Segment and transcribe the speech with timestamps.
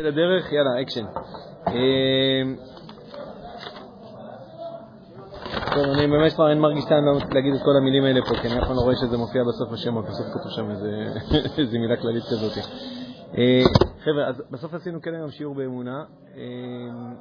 [0.00, 1.04] לדרך, יאללה, אקשן.
[1.68, 2.56] אמ,
[5.74, 8.58] טוב, אני באמת כבר לא מרגיש טעם להגיד את כל המילים האלה פה, כי אני
[8.58, 12.52] אף פעם לא רואה שזה מופיע בסוף השמות, בסוף כתוב שם איזה מילה כללית כזאת.
[13.38, 13.62] אה,
[14.04, 16.04] חבר'ה, אז בסוף עשינו כן היום שיעור באמונה.
[16.36, 17.14] אמ,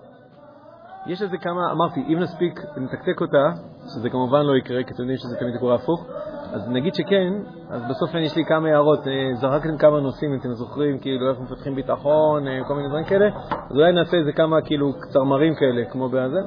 [1.08, 3.52] יש איזה כמה, אמרתי, אם נספיק נתקתק אותה,
[3.96, 6.08] שזה כמובן לא יקרה, כי אתם יודעים שזה תמיד קורה הפוך,
[6.54, 7.33] אז נגיד שכן,
[7.70, 9.07] אז בסוף יש לי כמה הערות.
[9.07, 13.05] אה, זרקתם כמה נושאים, אם אתם זוכרים, כאילו איך מפתחים ביטחון, אה, כל מיני דברים
[13.05, 13.25] כאלה,
[13.70, 16.39] אז אולי נעשה איזה כמה כאילו קצרמרים כאלה, כמו בזה.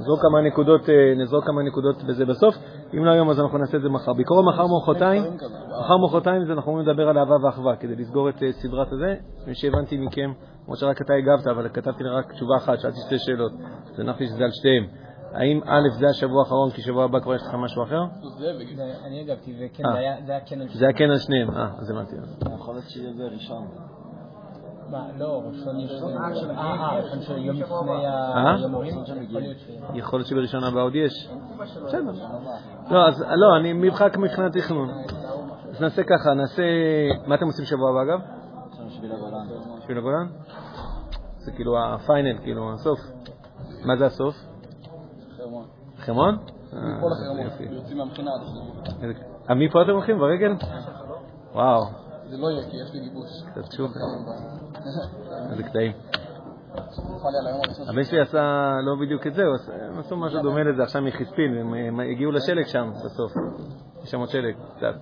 [0.00, 2.54] נזרוק כמה נקודות, אה, נזרוק כמה נקודות בזה בסוף.
[2.94, 4.12] אם לא היום, אז אנחנו נעשה את זה מחר.
[4.12, 5.22] בעיקרו מחר מוחרתיים,
[5.84, 9.14] מחר מוחרתיים זה אנחנו אומרים לדבר על אהבה ואחווה, כדי לסגור את סדרת הזה.
[9.46, 10.32] מי שהבנתי מכם,
[10.64, 13.52] כמו שרק אתה הגבת, אבל כתבתי רק תשובה אחת, שאלתי שתי שאלות.
[13.92, 15.03] אז הנחתי שזה על שתיהם.
[15.34, 18.02] האם א' זה השבוע האחרון, כי שבוע הבא כבר יש לך משהו אחר?
[19.04, 19.82] אני הגבתי, וכן,
[20.26, 22.16] זה היה כן על זה היה כן על שניהם, אה, אז הבנתי.
[22.54, 23.66] יכול להיות שיהיה זה ראשון.
[24.90, 26.02] מה, לא, ראשון יש...
[26.02, 28.94] אה, אה, ראשון של יום לפני היומורים?
[29.94, 31.30] יכול להיות שבראשון הבא עוד יש.
[31.84, 32.12] בסדר.
[32.90, 34.88] לא, אז לא, אני מבחק מבחינת תכנון.
[35.70, 36.62] אז נעשה ככה, נעשה...
[37.26, 38.20] מה אתם עושים שבוע הבא, אגב?
[38.88, 39.46] שביל הגולן.
[39.84, 40.26] שביל הגולן?
[41.38, 42.98] זה כאילו הפיינל, כאילו הסוף.
[43.84, 44.53] מה זה הסוף?
[46.06, 46.38] חרמון.
[46.70, 47.12] חרמון?
[47.38, 47.64] אה.
[47.70, 49.14] יוצאים מהמכינה עד
[49.50, 50.18] אה, מפה אתם הולכים?
[50.18, 50.52] ברגל?
[51.52, 51.84] וואו,
[52.28, 53.30] זה לא יהיה, כי יש לי גיבוש.
[53.76, 53.90] שוב.
[55.50, 55.92] איזה קטעים.
[57.88, 59.42] הבן שלי עשה לא בדיוק את זה,
[59.82, 63.32] הם עשו משהו דומה לזה עכשיו מחיספין, הם הם הגיעו לשלג שם בסוף.
[64.04, 64.94] יש שם עוד שלג, קצת.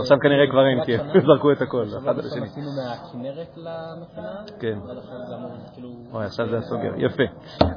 [0.00, 2.46] עכשיו כנראה כבר אין, כי שנה- זרקו את הכל, אחד על השני.
[2.46, 4.78] עשינו מהכנרת למכינה, כן.
[5.74, 5.88] כאילו...
[6.12, 7.22] אוי, עכשיו זה הסוגר, יפה.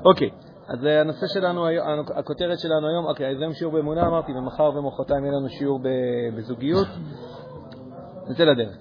[0.06, 0.30] אוקיי,
[0.68, 1.68] אז הנושא שלנו,
[2.16, 5.80] הכותרת שלנו היום, אוקיי, אז היום שיעור באמונה אמרתי, ומחר ומחרתיים יהיה לנו שיעור
[6.36, 6.88] בזוגיות.
[8.30, 8.78] נצא לדרך.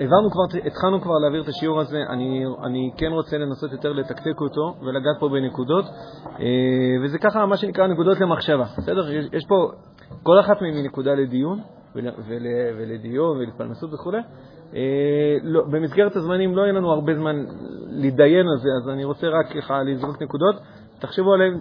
[0.00, 4.40] העברנו כבר, התחלנו כבר להעביר את השיעור הזה, אני, אני כן רוצה לנסות יותר לתקתק
[4.40, 5.84] אותו ולגעת פה בנקודות,
[6.40, 6.44] אה,
[7.04, 9.12] וזה ככה מה שנקרא נקודות למחשבה, בסדר?
[9.12, 9.70] יש, יש פה,
[10.22, 11.60] כל אחת מהן היא נקודה לדיון,
[11.94, 12.46] ול, ול,
[12.78, 14.10] ולדיון ולהתפלמסות וכו'.
[14.74, 17.44] אה, לא, במסגרת הזמנים לא יהיה לנו הרבה זמן
[17.98, 20.56] להתדיין על זה, אז אני רוצה רק ככה לזרוק נקודות,
[20.98, 21.58] תחשבו עליהן,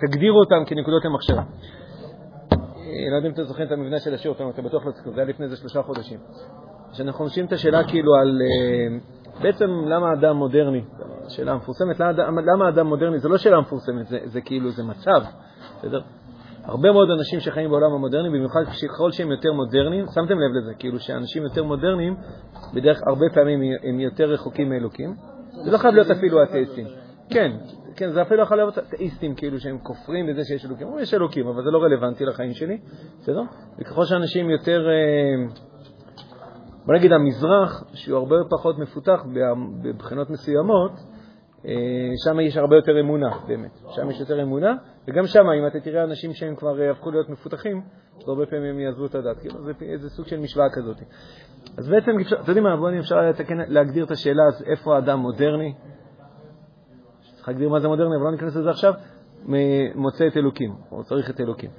[0.00, 1.42] תגדירו אותן כנקודות למחשבה.
[2.90, 5.20] אה, לא יודע אם אתם זוכרים את המבנה של השיעור, אתם בטוח לא זוכרים, זה
[5.20, 6.18] היה לפני איזה שלושה חודשים.
[6.92, 8.98] כשאנחנו חושבים את השאלה כאילו על אה,
[9.42, 10.84] בעצם למה האדם מודרני,
[11.28, 12.00] שאלה מפורסמת,
[12.54, 15.22] למה האדם מודרני, זה לא שאלה מפורסמת, זה, זה כאילו, זה מצב,
[15.78, 16.00] בסדר?
[16.64, 21.00] הרבה מאוד אנשים שחיים בעולם המודרני, במיוחד ככל שהם יותר מודרניים, שמתם לב לזה, כאילו
[21.00, 22.16] שאנשים יותר מודרניים,
[22.74, 25.14] בדרך הרבה פעמים הם יותר רחוקים מאלוקים.
[25.64, 26.86] זה לא חייב להיות אפילו אתאיסטים.
[27.30, 27.52] כן,
[27.96, 30.86] כן, זה אפילו יכול להיות אתאיסטים, כאילו שהם כופרים בזה שיש אלוקים.
[30.86, 32.78] אומרים, יש אלוקים, אבל זה לא רלוונטי לחיים שלי,
[33.20, 33.42] בסדר?
[33.78, 35.52] וככל שאנשים יותר, אה,
[36.86, 39.24] בוא נגיד המזרח, שהוא הרבה פחות מפותח
[39.82, 40.92] בבחינות מסוימות,
[42.24, 43.70] שם יש הרבה יותר אמונה, באמת.
[43.88, 44.74] שם יש יותר אמונה,
[45.08, 47.82] וגם שם, אם אתה תראה אנשים שהם כבר אה, הפכו להיות מפותחים,
[48.18, 49.38] אז הרבה פעמים הם יעזבו את הדת.
[49.38, 50.96] כאילו, זה איזה סוג של משוואה כזאת.
[51.78, 55.74] אז בעצם, אתם יודעים מה, בואו אפשר לתקן, להגדיר את השאלה, אז איפה האדם מודרני?
[57.36, 58.92] צריך להגדיר מה זה מודרני, אבל לא ניכנס לזה עכשיו.
[59.94, 61.70] מוצא את אלוקים, או צריך את אלוקים.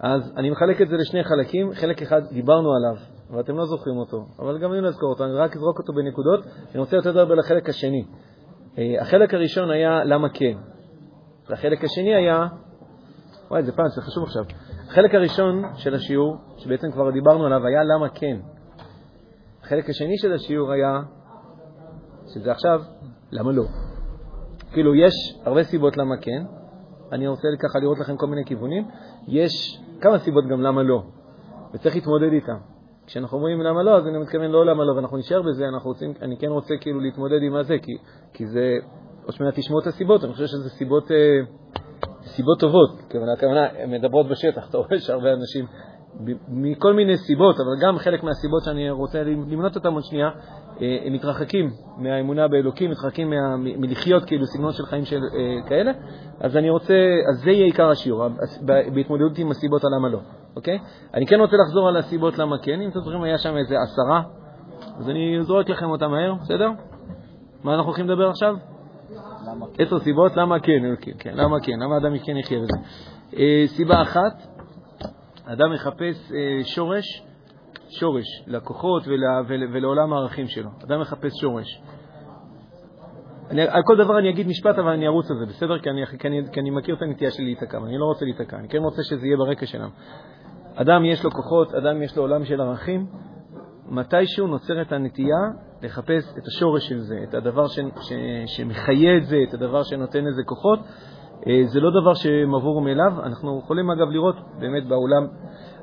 [0.00, 2.96] אז אני מחלק את זה לשני חלקים, חלק אחד דיברנו עליו,
[3.30, 6.44] ואתם לא זוכרים אותו, אבל גם אני לא אזכור אותו, אני רק אזרוק אותו בנקודות,
[6.44, 8.04] אני רוצה יותר לדבר לחלק השני.
[8.78, 10.58] אה, החלק הראשון היה למה כן,
[11.48, 12.46] והחלק השני היה,
[13.50, 14.44] וואי, זה פעם, זה חשוב עכשיו.
[14.88, 18.36] החלק הראשון של השיעור, שבעצם כבר דיברנו עליו, היה למה כן.
[19.62, 21.00] החלק השני של השיעור היה,
[22.34, 22.80] שזה עכשיו,
[23.30, 23.64] למה לא.
[24.72, 26.44] כאילו, יש הרבה סיבות למה כן,
[27.12, 28.88] אני רוצה ככה לראות לכם כל מיני כיוונים.
[29.28, 31.02] יש כמה סיבות גם למה לא,
[31.74, 32.77] וצריך להתמודד איתם.
[33.08, 36.12] כשאנחנו אומרים למה לא, אז אני מתכוון לא למה לא, ואנחנו נשאר בזה, אנחנו רוצים,
[36.22, 37.92] אני כן רוצה כאילו להתמודד עם הזה, כי,
[38.32, 38.76] כי זה,
[39.24, 41.40] עוד שנייה תשמעו את הסיבות, אני חושב שזה סיבות, אה,
[42.22, 45.66] סיבות טובות, הכוונה, הכוונה, מדברות בשטח, אתה רואה שהרבה אנשים,
[46.48, 50.28] מכל מיני סיבות, אבל גם חלק מהסיבות שאני רוצה למנות אותן עוד שנייה,
[50.80, 55.92] אה, הם מתרחקים מהאמונה באלוקים, מתרחקים מה, מלחיות כאילו סגנון של חיים של אה, כאלה,
[56.40, 56.94] אז אני רוצה,
[57.30, 58.26] אז זה יהיה עיקר השיעור,
[58.94, 60.20] בהתמודדות עם הסיבות על למה לא,
[60.58, 60.78] אוקיי?
[61.14, 64.22] אני כן רוצה לחזור על הסיבות למה כן, אם אתם זוכרים היה שם איזה עשרה,
[64.98, 66.70] אז אני זורק לכם אותם מהר, בסדר?
[67.64, 68.54] מה אנחנו הולכים לדבר עכשיו?
[69.74, 69.82] כן?
[69.82, 72.78] עשר סיבות למה כן, כן, למה כן, למה אדם כן יחיה בזה.
[73.36, 74.42] אה, סיבה אחת,
[75.44, 77.22] אדם מחפש אה, שורש,
[77.88, 80.70] שורש לכוחות ול, ול, ולעולם הערכים שלו.
[80.84, 81.82] אדם מחפש שורש.
[83.50, 85.78] אני, על כל דבר אני אגיד משפט, אבל אני ארוץ על זה, בסדר?
[85.78, 88.56] כי אני, כי אני, כי אני מכיר את הנטייה שלי להיתקע, אני לא רוצה להיתקע,
[88.56, 89.90] אני כן רוצה שזה יהיה ברקע שלנו.
[90.80, 93.06] אדם יש לו כוחות, אדם יש לו עולם של ערכים,
[93.88, 95.42] מתישהו נוצרת הנטייה
[95.82, 98.12] לחפש את השורש של זה, את הדבר ש, ש,
[98.46, 100.78] שמחיה את זה, את הדבר שנותן לזה כוחות.
[101.46, 103.12] אה, זה לא דבר שמבור מאליו.
[103.22, 105.26] אנחנו יכולים, אגב, לראות באמת בעולם,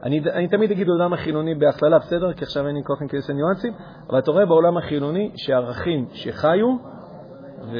[0.03, 2.33] אני, אני תמיד אגיד עולם החילוני בהכללה, בסדר?
[2.33, 3.73] כי עכשיו אין לי כוח להיכנס לניואנסים,
[4.09, 6.67] אבל אתה רואה בעולם החילוני שערכים שחיו
[7.61, 7.77] ו,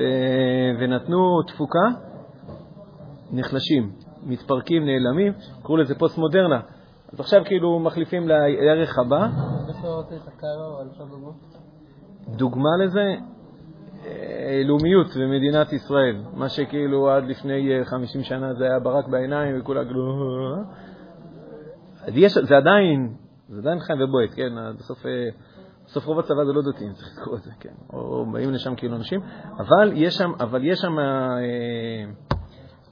[0.79, 1.87] ונתנו תפוקה,
[3.31, 3.91] נחלשים,
[4.23, 5.33] מתפרקים, נעלמים,
[5.63, 6.59] קראו לזה פוסט-מודרנה.
[7.15, 9.27] אז עכשיו כאילו מחליפים לערך הבא.
[12.27, 12.69] דוגמה?
[12.83, 13.15] לזה,
[14.05, 19.59] אה, לאומיות במדינת ישראל, מה שכאילו עד לפני 50 אה, שנה זה היה ברק בעיניים
[19.59, 20.01] וכולם כאילו...
[22.07, 23.13] אה, זה עדיין,
[23.49, 25.05] זה עדיין חיים ובועט, כן, בסוף,
[25.85, 28.95] בסוף רוב הצבא זה לא דתיים, צריך לקרוא את זה, כן, או באים לשם כאילו
[28.95, 29.19] אנשים,
[29.59, 30.97] אבל יש שם, אבל יש שם,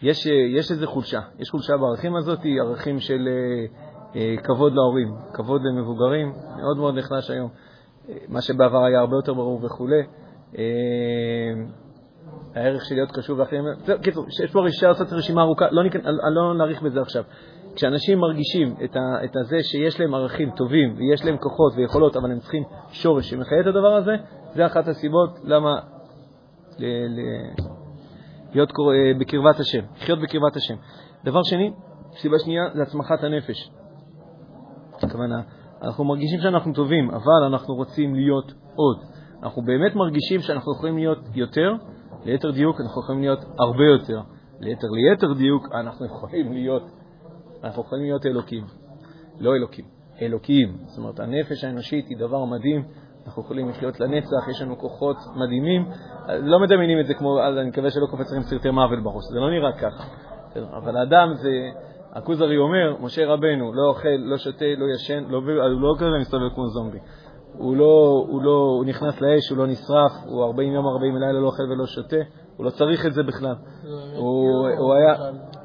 [0.01, 3.27] יש, יש איזו חולשה, יש חולשה בערכים הזאת, ערכים של
[4.43, 7.49] כבוד להורים, כבוד למבוגרים, מאוד מאוד נחלש היום.
[8.27, 10.01] מה שבעבר היה הרבה יותר ברור וכולי.
[10.57, 10.63] אה,
[12.55, 13.63] הערך של להיות קשוב לאחרים.
[14.01, 15.83] קיצור, יש פה אפשר לעשות רשימה ארוכה, לא,
[16.31, 17.23] לא נאריך בזה עכשיו.
[17.75, 22.31] כשאנשים מרגישים את, ה, את זה שיש להם ערכים טובים ויש להם כוחות ויכולות, אבל
[22.31, 24.11] הם צריכים שורש שמחיה את הדבר הזה,
[24.55, 25.79] זה אחת הסיבות למה
[26.79, 27.19] ל, ל,
[28.53, 28.93] להיות קור...
[28.93, 30.75] אה, בקרבת השם, לחיות בקרבת השם.
[31.23, 31.71] דבר שני,
[32.15, 33.71] סיבה שנייה זה הצמחת הנפש.
[35.03, 35.41] הכוונה,
[35.81, 38.97] אנחנו מרגישים שאנחנו טובים, אבל אנחנו רוצים להיות עוד.
[39.43, 41.73] אנחנו באמת מרגישים שאנחנו יכולים להיות יותר,
[42.25, 44.21] ליתר דיוק אנחנו יכולים להיות הרבה יותר.
[44.59, 46.83] ליתר ליתר דיוק אנחנו יכולים להיות,
[47.63, 48.65] אנחנו יכולים להיות אלוקים.
[49.39, 49.85] לא אלוקים,
[50.21, 50.77] אלוקים.
[50.85, 52.83] זאת אומרת, הנפש האנושית היא דבר מדהים,
[53.25, 55.85] אנחנו יכולים לחיות לנצח, יש לנו כוחות מדהימים.
[56.27, 59.39] לא מדמיינים את זה כמו, אז אני מקווה שלא קופץ לכם סרטי מאבל בראש, זה
[59.39, 60.03] לא נראה ככה.
[60.77, 61.49] אבל האדם זה,
[62.15, 66.49] הכוזרי אומר, משה רבנו, לא אוכל, לא שותה, לא ישן, לא, הוא לא כזה מסתובב
[66.55, 66.99] כמו זומבי.
[67.57, 71.39] הוא לא, הוא לא, הוא נכנס לאש, הוא לא נשרף, הוא 40 יום, 40 לילה
[71.39, 72.15] לא אוכל ולא שותה,
[72.57, 73.55] הוא לא צריך את זה בכלל.
[74.15, 75.15] הוא, הוא היה,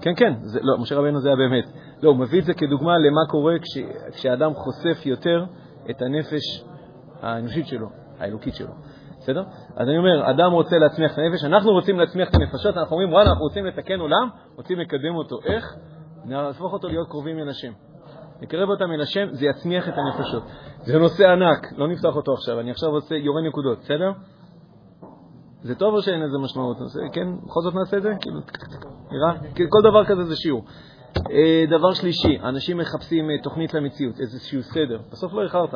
[0.00, 1.64] כן, כן, זה, לא, משה רבנו זה היה באמת.
[2.02, 3.78] לא, הוא מביא את זה כדוגמה למה קורה כש,
[4.12, 5.44] כשאדם חושף יותר
[5.90, 6.64] את הנפש
[7.22, 7.86] האנושית שלו,
[8.18, 8.72] האלוקית שלו.
[9.18, 9.42] בסדר?
[9.76, 13.12] אז אני אומר, אדם רוצה להצמיח את הנפש, אנחנו רוצים להצמיח את הנפשות, אנחנו אומרים,
[13.12, 15.36] וואלה, אנחנו רוצים לתקן עולם, רוצים לקדם אותו.
[15.44, 15.76] איך?
[16.28, 17.72] נהפוך אותו להיות קרובים אל השם.
[18.40, 20.42] נקרב אותם אל השם, זה יצמיח את הנפשות.
[20.82, 24.12] זה נושא ענק, לא נפתח אותו עכשיו, אני עכשיו עושה, יורה נקודות, בסדר?
[25.62, 26.76] זה טוב או שאין לזה משמעות?
[27.12, 28.12] כן, בכל זאת נעשה את זה?
[28.20, 28.40] כאילו,
[29.10, 29.52] נראה?
[29.68, 30.64] כל דבר כזה זה שיעור.
[31.16, 34.98] אה, דבר שלישי, אנשים מחפשים אה, תוכנית למציאות, איזשהו סדר.
[35.12, 35.74] בסוף לא איחרת.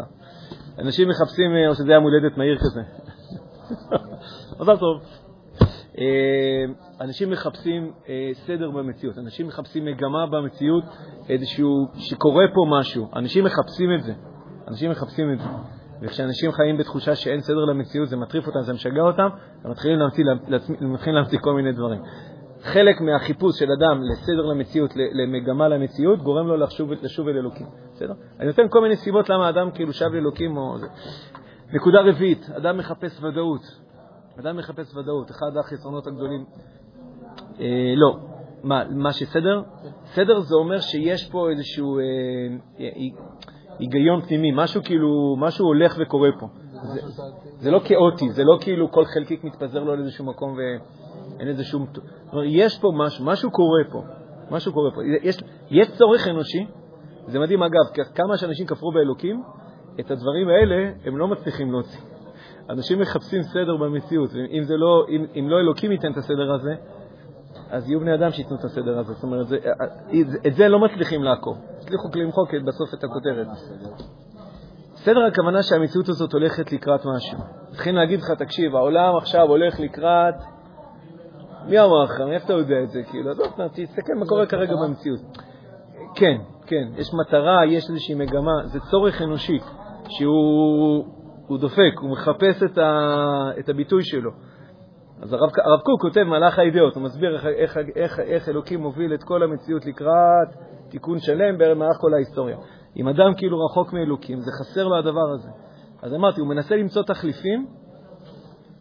[0.79, 2.81] אנשים מחפשים, אה, או שזה היה מולדת מהיר כזה.
[4.61, 5.03] מזל טוב.
[5.99, 6.65] אה,
[7.01, 10.85] אנשים מחפשים אה, סדר במציאות, אנשים מחפשים מגמה במציאות,
[11.29, 13.09] איזשהו, שקורה פה משהו.
[13.17, 14.13] אנשים מחפשים את זה.
[14.69, 15.49] אנשים מחפשים את זה.
[16.03, 19.29] וכשאנשים חיים בתחושה שאין סדר למציאות, זה מטריף אותם, זה משגע אותם,
[19.65, 20.25] הם מתחילים להמציא,
[20.81, 22.03] מתחילים להמציא כל מיני דברים.
[22.63, 27.67] חלק מהחיפוש של אדם לסדר למציאות, למגמה למציאות, גורם לו לחשוב, לשוב אל אלוקים.
[27.95, 28.15] בסדר?
[28.41, 30.77] אני נותן כל מיני סיבות למה אדם כאילו שב לאלוקים או...
[31.73, 33.61] נקודה רביעית, אדם מחפש ודאות.
[34.41, 36.45] אדם מחפש ודאות, אחד החסרונות הגדולים.
[37.61, 38.17] אה, לא,
[38.63, 39.63] מה, מה שסדר?
[40.05, 42.05] סדר זה אומר שיש פה איזשהו אה,
[42.81, 42.89] אה,
[43.79, 46.47] היגיון פנימי, משהו כאילו, משהו הולך וקורה פה.
[46.83, 47.01] זה,
[47.59, 51.87] זה לא כאוטי, זה לא כאילו כל חלקיק מתפזר לו לאיזשהו מקום ואין איזה שום...
[52.47, 54.03] יש פה משהו, משהו קורה פה,
[54.51, 55.01] משהו קורה פה.
[55.23, 55.37] יש,
[55.71, 56.67] יש צורך אנושי,
[57.27, 59.43] זה מדהים אגב, כמה שאנשים כפרו באלוקים,
[60.01, 62.12] את הדברים האלה הם לא מצליחים להוציא.
[62.71, 66.75] אנשים מחפשים סדר במציאות, ואם לא, אם, אם לא אלוקים ייתן את הסדר הזה,
[67.71, 69.13] אז יהיו בני אדם שייתנו את הסדר הזה.
[69.13, 69.57] זאת אומרת, זה,
[70.47, 71.59] את זה לא מצליחים לעקוב.
[71.81, 73.47] הצליחו למחוק בסוף את הכותרת.
[74.95, 77.39] סדר הכוונה שהמציאות הזאת הולכת לקראת משהו.
[77.71, 80.35] צריכים להגיד לך, תקשיב, העולם עכשיו הולך לקראת...
[81.67, 82.21] מי אמר לך?
[82.21, 83.03] מאיפה אתה יודע את זה?
[83.03, 85.21] כאילו, עזוב, תסתכל מה קורה כרגע במציאות.
[86.15, 89.59] כן, כן, יש מטרה, יש איזושהי מגמה, זה צורך אנושי
[90.09, 91.05] שהוא
[91.53, 94.31] הוא דופק, הוא מחפש את, ה, את הביטוי שלו.
[95.23, 99.15] אז הרב, הרב קוק כותב מהלך האידאות, הוא מסביר איך, איך, איך, איך אלוקים מוביל
[99.15, 100.49] את כל המציאות לקראת
[100.91, 102.57] תיקון שלם במהלך כל ההיסטוריה.
[102.97, 105.49] אם אדם כאילו רחוק מאלוקים, זה חסר לו הדבר הזה.
[106.03, 107.67] אז אמרתי, הוא מנסה למצוא תחליפים,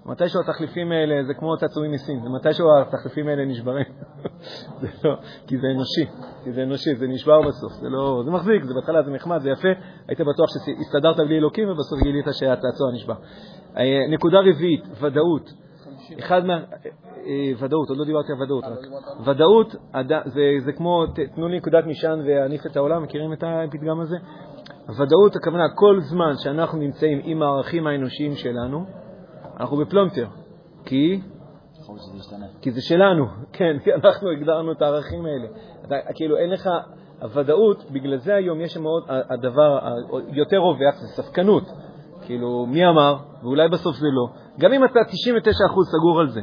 [0.06, 3.86] מתישהו התחליפים האלה זה כמו תעצומים מסין, ומתישהו התחליפים האלה נשברים.
[4.82, 5.16] זה לא,
[5.48, 6.06] כי זה אנושי,
[6.44, 9.50] כי זה אנושי, זה נשבר בסוף, זה לא, זה מחזיק, זה בהתחלה זה נחמד, זה
[9.50, 9.68] יפה,
[10.08, 13.16] היית בטוח שהסתדרת בלי אלוקים ובסוף גילית שהצעצוע נשבר.
[13.78, 15.54] אה, נקודה רביעית, ודאות.
[16.20, 16.54] אחד מה...
[16.54, 19.28] אה, ודאות, עוד לא דיברתי על ודאות, רק.
[19.28, 19.76] ודאות
[20.66, 21.06] זה כמו,
[21.36, 24.18] תנו לי נקודת משען ואניף את העולם, מכירים את הפתגם הזה?
[24.88, 28.86] הוודאות, הכוונה, כל זמן שאנחנו נמצאים עם הערכים האנושיים שלנו,
[29.62, 30.28] אנחנו בפלונטר.
[30.86, 31.22] כי?
[32.62, 33.26] כי זה שלנו,
[33.58, 35.48] כן, כי אנחנו הגדרנו את הערכים האלה.
[35.86, 36.70] אתה, כאילו, אין לך,
[37.22, 39.80] הוודאות, בגלל זה היום יש מאוד, הדבר
[40.32, 41.64] היותר רווח זה ספקנות.
[42.22, 44.28] כאילו, מי אמר, ואולי בסוף זה לא.
[44.60, 45.04] גם אם אתה 99%
[45.92, 46.42] סגור על זה,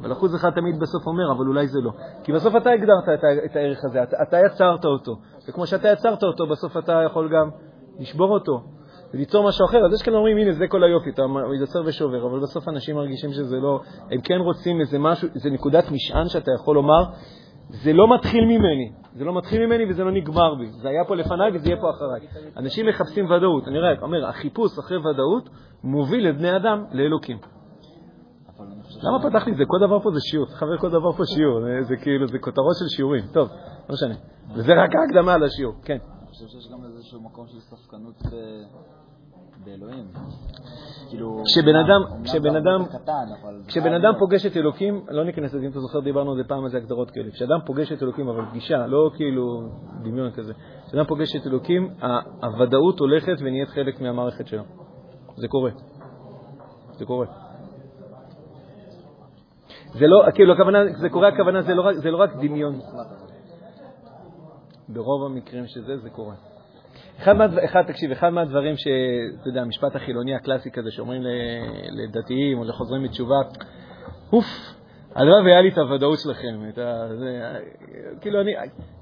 [0.00, 1.90] אבל אחוז אחד תמיד בסוף אומר, אבל אולי זה לא.
[2.24, 5.16] כי בסוף אתה הגדרת את, את הערך הזה, אתה, אתה יצרת אותו.
[5.48, 7.50] וכמו שאתה יצרת אותו, בסוף אתה יכול גם
[7.98, 8.62] לשבור אותו
[9.14, 9.78] וליצור משהו אחר.
[9.86, 11.22] אז יש כאלה אומרים, הנה, זה כל היופי, אתה
[11.60, 15.90] יוצר ושובר, אבל בסוף אנשים מרגישים שזה לא, הם כן רוצים איזה משהו, איזה נקודת
[15.90, 17.04] משען שאתה יכול לומר,
[17.68, 20.66] זה לא מתחיל ממני, זה לא מתחיל ממני וזה לא נגמר בי.
[20.66, 22.20] זה היה פה לפניי וזה יהיה פה אחריי.
[22.56, 23.68] אנשים מחפשים ודאות.
[23.68, 25.48] אני רק אומר, החיפוש אחרי ודאות
[25.84, 27.38] מוביל את בני אדם לאלוקים.
[29.02, 29.64] למה פתחתי את זה?
[29.66, 30.46] כל דבר פה זה שיעור.
[30.46, 31.60] חבר, כל דבר פה שיעור.
[31.80, 33.24] זה כאילו, זה כותרות של שיעורים.
[33.32, 33.48] טוב,
[33.88, 34.14] לא משנה.
[34.54, 35.98] וזה רק ההקדמה על השיעור, כן.
[36.20, 38.14] אני חושב שיש גם איזשהו מקום של ספקנות
[39.64, 40.04] באלוהים.
[41.08, 42.84] כאילו, כשבן אדם, כשבן אדם,
[43.66, 46.64] כשבן אדם פוגש את אלוקים, לא ניכנס לזה, אם אתה זוכר, דיברנו על זה פעם,
[46.64, 47.30] על זה הגדרות כאלה.
[47.30, 49.62] כשאדם פוגש את אלוקים, אבל פגישה, לא כאילו
[50.02, 50.52] דמיון כזה,
[50.86, 51.94] כשאדם פוגש את אלוקים,
[52.42, 54.62] הוודאות הולכת ונהיית חלק מהמערכת שלו.
[55.36, 55.70] זה קורה.
[56.92, 57.26] זה קורה.
[59.92, 62.80] זה לא, כאילו, הכוונה, זה קורה, הכוונה, זה לא רק, זה לא רק דמיון.
[64.88, 66.34] ברוב המקרים שזה, זה קורה.
[67.22, 71.22] אחד, מה, אחד, תקשיב, אחד מהדברים שאתה יודע, המשפט החילוני הקלאסי כזה שאומרים
[71.90, 73.36] לדתיים או לחוזרים בתשובה,
[74.32, 74.46] אוף,
[75.14, 77.08] הלוואי והיה לי את הוודאות שלכם, את ה...
[77.18, 77.58] זה,
[78.20, 78.54] כאילו, אני,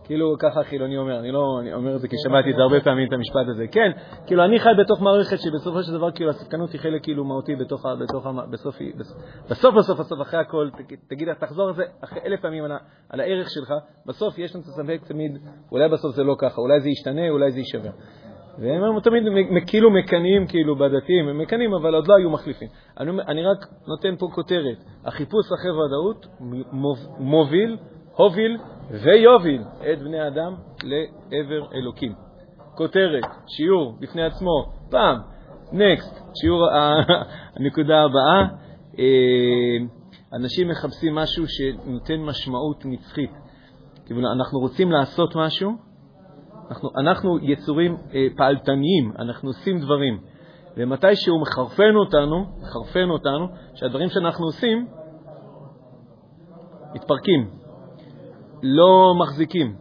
[0.08, 2.80] כאילו, ככה חילוני אומר, אני לא אני אומר את זה כי שמעתי את זה הרבה
[2.80, 3.66] פעמים, את המשפט הזה.
[3.72, 3.90] כן,
[4.26, 7.86] כאילו, אני חי בתוך מערכת שבסופו של דבר, כאילו, הספקנות היא חלק כאילו מהותי בתוך,
[8.00, 10.68] בתוך, בסוף, בסוף, בסוף, בסוף, אחרי הכל,
[11.08, 12.72] תגיד, תחזור על זה אחרי אלף פעמים על,
[13.08, 13.72] על הערך שלך,
[14.06, 15.38] בסוף יש לנו את הספק תמיד,
[15.72, 17.90] אולי בסוף זה לא ככה, אולי זה ישתנה, אולי זה יישבר.
[18.58, 19.22] והם תמיד
[19.66, 22.68] כאילו מקנאים כאילו בדתיים, הם מקנאים אבל עוד לא היו מחליפים.
[23.00, 26.26] אני, אני רק נותן פה כותרת, החיפוש אחרי ודאות
[27.18, 27.76] מוביל,
[28.18, 28.58] הוביל
[28.90, 32.14] ויוביל את בני אדם לעבר אלוקים.
[32.74, 35.18] כותרת, שיעור בפני עצמו, פעם,
[35.72, 36.68] נקסט, שיעור
[37.56, 38.42] הנקודה הבאה,
[38.98, 39.86] אה,
[40.32, 43.30] אנשים מחפשים משהו שנותן משמעות נצחית.
[44.10, 45.72] אנחנו רוצים לעשות משהו,
[46.70, 50.20] אנחנו, אנחנו יצורים אה, פעלתניים, אנחנו עושים דברים.
[50.76, 54.86] ומתי שהוא מחרפן אותנו, מחרפן אותנו, שהדברים שאנחנו עושים
[56.94, 57.57] מתפרקים,
[58.62, 59.76] לא מחזיקים.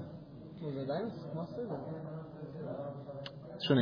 [3.60, 3.82] שונה.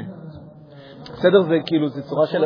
[1.03, 2.45] סדר זה כאילו, זה צורה של...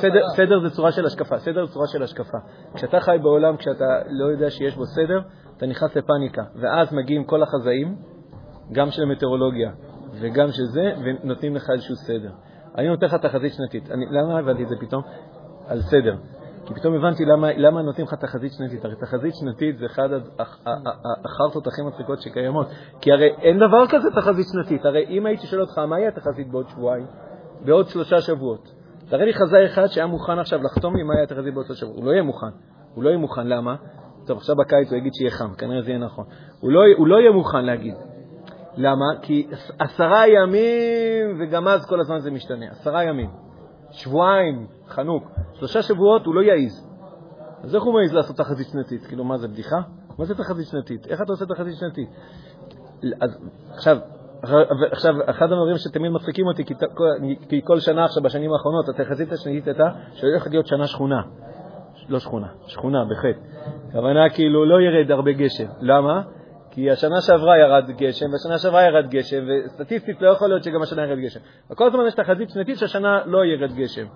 [0.00, 1.38] סדר, סדר זה צורה של השקפה.
[1.38, 2.38] סדר זה צורה של השקפה.
[2.74, 5.20] כשאתה חי בעולם, כשאתה לא יודע שיש בו סדר,
[5.56, 6.42] אתה נכנס לפניקה.
[6.54, 7.96] ואז מגיעים כל החזאים,
[8.72, 9.70] גם של המטאורולוגיה
[10.20, 12.30] וגם של זה, ונותנים לך איזשהו סדר.
[12.78, 13.90] אני נותן לך תחזית שנתית.
[13.90, 15.02] אני, למה הבנתי את זה פתאום?
[15.66, 16.16] על סדר.
[16.66, 18.84] כי פתאום הבנתי למה, למה נותנים לך תחזית שנתית.
[18.84, 20.08] הרי תחזית שנתית זה אחד
[21.24, 22.66] החרטות הכי מצחיקות שקיימות.
[23.00, 24.84] כי הרי אין דבר כזה תחזית שנתית.
[24.84, 27.06] הרי אם הייתי שואל אותך, מה יהיה התחזית בעוד שבועיים?
[27.64, 28.72] בעוד שלושה שבועות.
[29.08, 31.98] תראה לי חזאי אחד שהיה מוכן עכשיו לחתום לי מה יהיה התחזית בעוד שלושה שבועות.
[31.98, 32.46] הוא לא יהיה מוכן.
[32.94, 33.46] הוא לא יהיה מוכן.
[33.46, 33.76] למה?
[34.26, 36.24] טוב, עכשיו בקיץ הוא יגיד שיהיה חם, כנראה זה יהיה נכון.
[36.60, 37.94] הוא לא, הוא לא יהיה מוכן להגיד.
[38.76, 39.04] למה?
[39.22, 42.66] כי עשרה ימים, וגם אז כל הזמן זה משתנה.
[42.70, 43.30] עשרה ימים.
[43.96, 45.30] שבועיים, חנוק.
[45.54, 46.88] שלושה שבועות הוא לא יעיז.
[47.62, 49.06] אז איך הוא מעז לעשות תחזית שנתית?
[49.06, 49.76] כאילו, מה זה, בדיחה?
[50.18, 51.06] מה זה תחזית שנתית?
[51.06, 52.08] איך אתה עושה תחזית שנתית?
[53.20, 53.38] אז
[53.74, 53.96] עכשיו,
[54.92, 56.64] עכשיו, אחד הדברים שתמיד מצחיקים אותי,
[57.48, 61.22] כי כל שנה עכשיו, בשנים האחרונות, התחזית השנתית הייתה שהולכת להיות שנה שכונה.
[62.08, 63.40] לא שכונה, שכונה, בחטא.
[63.88, 65.66] הכוונה כאילו לא ירד הרבה גשם.
[65.80, 66.22] למה?
[66.76, 71.02] כי השנה שעברה ירד גשם, והשנה שעברה ירד גשם, וסטטיסטית לא יכול להיות שגם השנה
[71.02, 71.40] ירד גשם.
[71.70, 74.06] וכל הזמן יש תחזית שנתית שהשנה לא ירד גשם,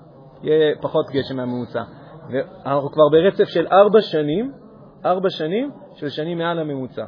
[0.43, 1.83] יהיה פחות גשם מהממוצע.
[2.31, 4.53] ואנחנו כבר ברצף של ארבע שנים,
[5.05, 7.05] ארבע שנים של שנים מעל הממוצע.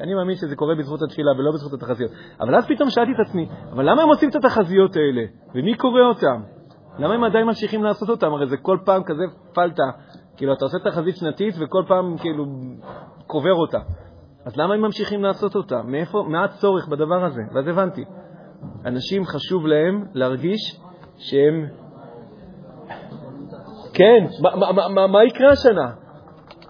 [0.00, 2.10] אני מאמין שזה קורה בזכות התפילה ולא בזכות התחזיות.
[2.40, 5.22] אבל אז פתאום שאלתי את עצמי, אבל למה הם עושים את התחזיות האלה?
[5.54, 6.42] ומי קורא אותם?
[6.98, 8.32] למה הם עדיין ממשיכים לעשות אותם?
[8.32, 9.22] הרי זה כל פעם כזה
[9.54, 9.90] פלטה.
[10.36, 12.44] כאילו, אתה עושה תחזית שנתית וכל פעם כאילו
[13.26, 13.78] קובר אותה.
[14.44, 15.82] אז למה הם ממשיכים לעשות אותה?
[15.82, 17.42] מאיפה, מה הצורך בדבר הזה?
[17.54, 18.04] ואז הבנתי.
[18.84, 20.80] אנשים חשוב להם להרגיש
[21.16, 21.66] שהם...
[23.94, 25.92] כן, מה, מה, מה, מה יקרה השנה?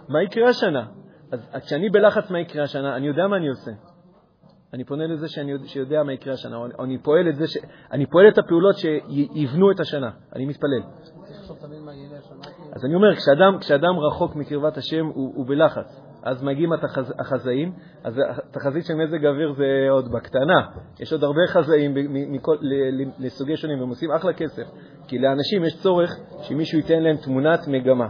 [0.08, 0.86] מה יקרה השנה?
[1.30, 3.70] אז כשאני בלחץ מה יקרה השנה, אני יודע מה אני עושה.
[4.74, 7.56] אני פונה לזה שאני יודע, שיודע מה יקרה השנה, או אני פועל את, זה ש...
[7.92, 10.82] אני פועל את הפעולות שיבנו את השנה, אני מתפלל.
[12.72, 17.72] אז אני אומר, כשאדם, כשאדם רחוק מקרבת השם הוא, הוא בלחץ, אז מגיעים התחז, החזאים,
[18.04, 20.66] אז התחזית של מזג האוויר זה עוד בקטנה,
[21.00, 22.56] יש עוד הרבה חזאים מכל,
[23.18, 24.62] לסוגי שונים, והם עושים אחלה כסף,
[25.08, 26.10] כי לאנשים יש צורך
[26.42, 28.08] שמישהו ייתן להם תמונת מגמה.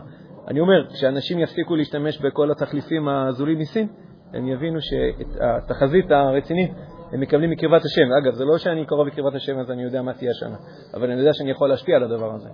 [0.48, 3.88] אני אומר, כשאנשים יפסיקו להשתמש בכל התחליפים הזולים מסין,
[4.34, 6.70] הם יבינו שאת התחזית הרצינית
[7.12, 8.12] הם מקבלים מקרבת השם.
[8.22, 10.56] אגב, זה לא שאני קרוב לקרבת השם אז אני יודע מה תהיה השנה,
[10.94, 12.48] אבל אני יודע שאני יכול להשפיע על הדבר הזה.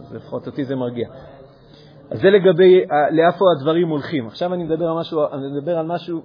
[0.00, 1.08] אז לפחות אותי זה מרגיע.
[2.12, 4.26] אז זה לגבי לאיפה הדברים הולכים.
[4.26, 6.20] עכשיו אני מדבר על משהו, אני מדבר על משהו,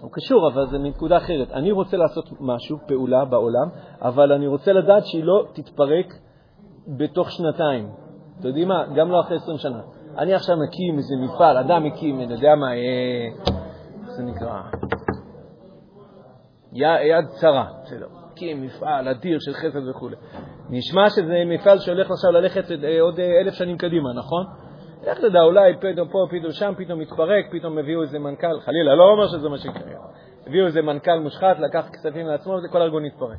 [0.00, 1.50] הוא קשור, אבל זה מנקודה אחרת.
[1.52, 3.68] אני רוצה לעשות משהו, פעולה בעולם,
[4.02, 6.14] אבל אני רוצה לדעת שהיא לא תתפרק
[6.98, 7.88] בתוך שנתיים.
[8.38, 8.84] אתם יודעים מה?
[8.96, 9.80] גם לא אחרי 20 שנה.
[10.18, 12.76] אני עכשיו מקים איזה מפעל, אדם מקים, אני יודע מה, אה,
[14.00, 14.60] איך זה נקרא?
[16.72, 18.06] יד צרה, בסדר.
[18.32, 20.08] מקים מפעל אדיר של חסד וכו'.
[20.70, 24.67] נשמע שזה מפעל שהולך עכשיו ללכת אה, עוד אה, אלף שנים קדימה, נכון?
[25.04, 29.04] איך תדע, אולי פתאום פה, פתאום שם, פתאום מתפרק, פתאום הביאו איזה מנכ"ל, חלילה, לא
[29.12, 29.92] אומר שזה מה שיקרה.
[30.46, 33.38] הביאו איזה מנכ"ל מושחת, לקח כספים לעצמו, וכל הארגון יתפרק.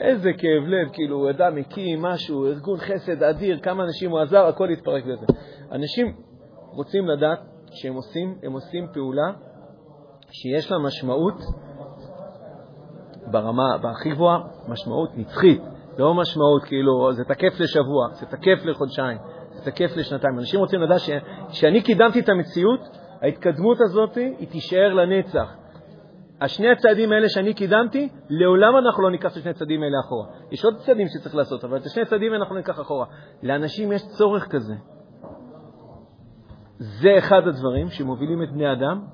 [0.00, 4.68] איזה כאב לב, כאילו, אדם הקים משהו, ארגון חסד אדיר, כמה אנשים הוא עזר, הכל
[4.70, 5.26] יתפרק בזה.
[5.72, 6.16] אנשים
[6.72, 7.38] רוצים לדעת
[7.70, 9.32] שהם עושים, הם עושים פעולה
[10.30, 11.40] שיש לה משמעות
[13.30, 15.62] ברמה, בהכי גבוהה, משמעות נצחית,
[15.98, 19.18] לא משמעות כאילו, זה תקף לשבוע, זה תקף לחודשיים,
[19.64, 20.38] תקף לשנתיים.
[20.38, 22.80] אנשים רוצים לדעת שכשאני קידמתי את המציאות,
[23.22, 25.56] ההתקדמות הזאת היא תישאר לנצח.
[26.40, 30.26] השני הצעדים האלה שאני קידמתי, לעולם אנחנו לא ניקח את השני הצעדים האלה אחורה.
[30.50, 33.06] יש עוד צעדים שצריך לעשות, אבל את השני הצעדים אנחנו ניקח אחורה.
[33.42, 34.74] לאנשים יש צורך כזה.
[36.78, 39.04] זה אחד הדברים שמובילים את בני אדם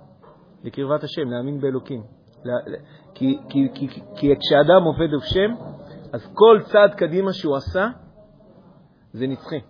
[0.65, 2.03] לקרבת השם, להאמין באלוקים.
[3.15, 5.55] כי, כי, כי, כי כשאדם עובד השם,
[6.13, 7.89] אז כל צעד קדימה שהוא עשה,
[9.13, 9.61] זה נצחי.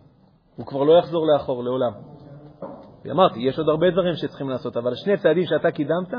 [0.58, 1.92] הוא כבר לא יחזור לאחור לעולם.
[3.04, 6.14] ואמרתי, יש עוד הרבה דברים שצריכים לעשות, אבל שני צעדים שאתה קידמת,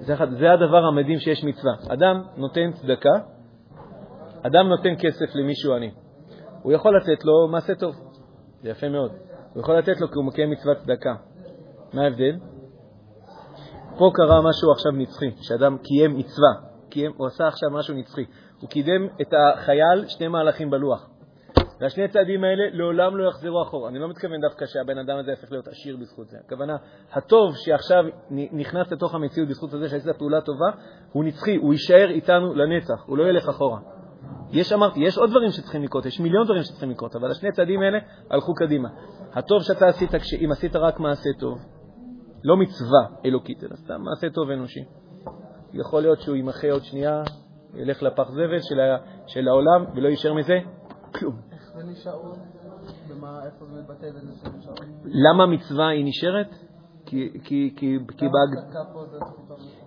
[0.00, 1.72] זה, זה הדבר המדהים שיש מצווה.
[1.88, 3.14] אדם נותן צדקה,
[4.42, 5.90] אדם נותן כסף למישהו עני.
[6.62, 7.94] הוא יכול לתת לו מעשה טוב,
[8.62, 9.12] זה יפה מאוד.
[9.54, 11.14] הוא יכול לתת לו כי הוא מקיים מצוות צדקה.
[11.94, 12.36] מה ההבדל?
[13.98, 16.52] פה קרה משהו עכשיו נצחי, שאדם קיים מצווה,
[16.90, 18.24] קיים, הוא עשה עכשיו משהו נצחי.
[18.60, 21.11] הוא קידם את החייל שני מהלכים בלוח.
[21.82, 23.88] והשני הצעדים האלה לעולם לא יחזרו אחורה.
[23.88, 26.36] אני לא מתכוון דווקא שהבן אדם הזה יהפך להיות עשיר בזכות זה.
[26.46, 26.76] הכוונה,
[27.12, 30.70] הטוב שעכשיו נכנס לתוך המציאות בזכות זה שעשית פעולה טובה,
[31.12, 33.78] הוא נצחי, הוא יישאר איתנו לנצח, הוא לא ילך אחורה.
[34.50, 37.82] יש, אמרתי, יש עוד דברים שצריכים לקרות, יש מיליון דברים שצריכים לקרות, אבל השני הצעדים
[37.82, 37.98] האלה
[38.30, 38.88] הלכו קדימה.
[39.32, 40.10] הטוב שאתה עשית,
[40.44, 41.58] אם עשית רק מעשה טוב,
[42.44, 44.84] לא מצווה אלוקית, אלא סתם מעשה טוב אנושי.
[45.72, 47.22] יכול להיות שהוא יימחה עוד שנייה,
[47.74, 48.80] ילך לפח זבל של,
[49.26, 50.58] של העולם ולא יישאר מזה
[51.14, 51.51] כלום.
[55.04, 56.48] למה מצווה היא נשארת?
[57.06, 58.74] כי, כי, כי, כי, בהג...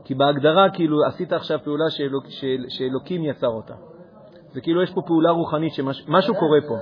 [0.05, 2.25] כי בהגדרה, כאילו, עשית עכשיו פעולה שאלוק,
[2.67, 3.73] שאלוקים יצר אותה.
[4.53, 6.75] זה כאילו יש פה פעולה רוחנית שמשהו קורה פה.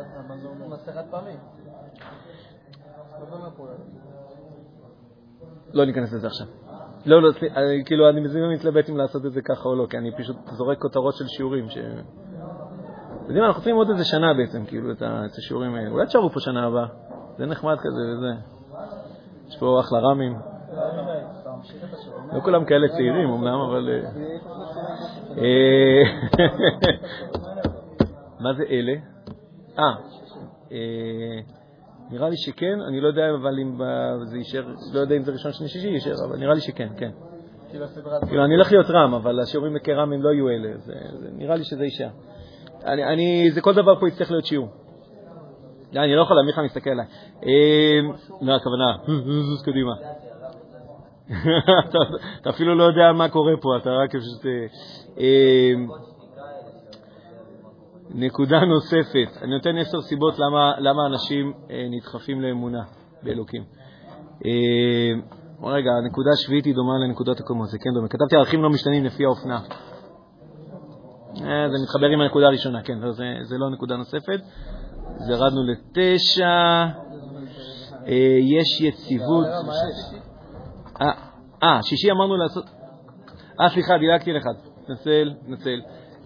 [1.12, 1.38] פעמים.
[5.74, 6.48] לא ניכנס לזה עכשיו.
[7.06, 7.30] לא, לא,
[7.86, 10.78] כאילו, אני מזמין מתלבט אם לעשות את זה ככה או לא, כי אני פשוט זורק
[10.82, 11.78] כותרות של שיעורים ש...
[13.24, 15.02] אתם יודעים אנחנו צריכים עוד איזה שנה בעצם, כאילו, את
[15.38, 15.90] השיעורים האלה.
[15.90, 16.86] אולי תשארו פה שנה הבאה,
[17.38, 18.32] זה נחמד כזה וזה.
[19.48, 20.36] יש פה אחלה רמים.
[22.34, 23.90] לא כולם כאלה צעירים אמנם, אבל...
[23.90, 24.10] אה,
[25.38, 26.04] אה,
[28.44, 28.94] מה זה אלה?
[29.80, 29.96] אה,
[30.72, 31.40] אה,
[32.12, 33.80] נראה לי שכן, אני לא יודע אבל אם
[34.24, 37.12] זה יישאר, לא יודע אם זה ראשון, שני, שישי יישאר, אבל נראה לי שכן, כן.
[38.28, 40.70] כאילו, אני הולך להיות רם, אבל השיעורים כרם הם לא יהיו אלה,
[41.38, 42.10] נראה לי שזה יישאר.
[42.86, 44.68] אני, זה כל דבר פה יצטרך להיות שיעור.
[45.96, 47.06] אני לא יכול, מיכה מסתכל עליי.
[48.42, 48.96] מה הכוונה?
[49.26, 49.94] זוז קדימה.
[52.42, 54.46] אתה אפילו לא יודע מה קורה פה, אתה רק פשוט...
[58.14, 60.40] נקודה נוספת, אני נותן עשר סיבות
[60.80, 62.84] למה, אנשים אה, נדחפים לאמונה
[63.24, 63.64] באלוקים.
[64.46, 65.12] אה,
[65.64, 68.08] רגע, הנקודה השביעית היא דומה לנקודות הקודמות, זה כן דומה.
[68.08, 69.60] כתבתי ערכים לא משתנים לפי האופנה.
[71.42, 74.40] אה, זה מתחבר עם הנקודה הראשונה, כן, לא, זה, זה לא נקודה נוספת.
[75.20, 76.46] אז ירדנו לתשע,
[78.08, 79.46] אה, יש יציבות.
[81.02, 81.12] אה,
[81.64, 82.66] אה, שישי אמרנו לעשות...
[83.62, 84.54] אה, סליחה, דילגתי על אחד.
[84.90, 85.82] נצל, נצל.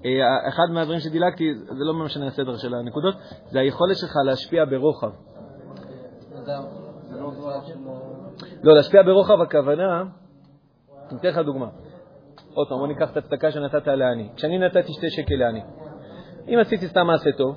[0.05, 3.15] אה, אחד מהדברים שדילגתי, זה לא משנה הסדר של הנקודות,
[3.45, 5.11] זה היכולת שלך להשפיע ברוחב.
[8.63, 10.03] לא, להשפיע ברוחב הכוונה,
[11.09, 11.67] אני אתן לך דוגמה.
[12.57, 14.29] עוד פעם, בוא ניקח את הצדקה שנתת לעני.
[14.35, 15.61] כשאני נתתי שתי שקל לעני,
[16.47, 17.55] אם עשיתי סתם מעשה טוב,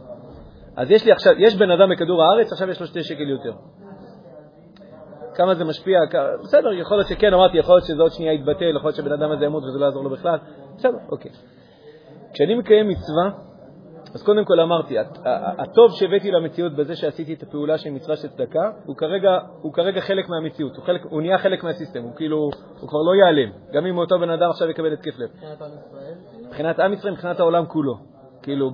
[0.76, 3.52] אז יש לי עכשיו, יש בן אדם בכדור הארץ, עכשיו יש לו שתי שקל יותר.
[5.34, 5.98] כמה זה משפיע,
[6.42, 9.30] בסדר, יכול להיות שכן, אמרתי, יכול להיות שזה עוד שנייה יתבטל, יכול להיות שהבן אדם
[9.30, 10.38] הזה ימות וזה לא יעזור לו בכלל,
[10.76, 11.30] בסדר, אוקיי.
[12.32, 13.30] כשאני מקיים מצווה,
[14.14, 14.94] אז קודם כל אמרתי,
[15.58, 19.30] הטוב שהבאתי למציאות בזה שעשיתי את הפעולה של מצווה של צדקה, הוא כרגע,
[19.62, 22.36] הוא כרגע חלק מהמציאות, הוא, חלק, הוא נהיה חלק מהסיסטם, הוא כאילו,
[22.80, 25.28] הוא כבר לא ייעלם, גם אם אותו בן אדם עכשיו יקבל התקף לב.
[25.30, 26.14] מבחינת עם ישראל?
[26.46, 27.94] מבחינת עם ישראל, מבחינת העולם כולו.
[28.42, 28.70] כאילו,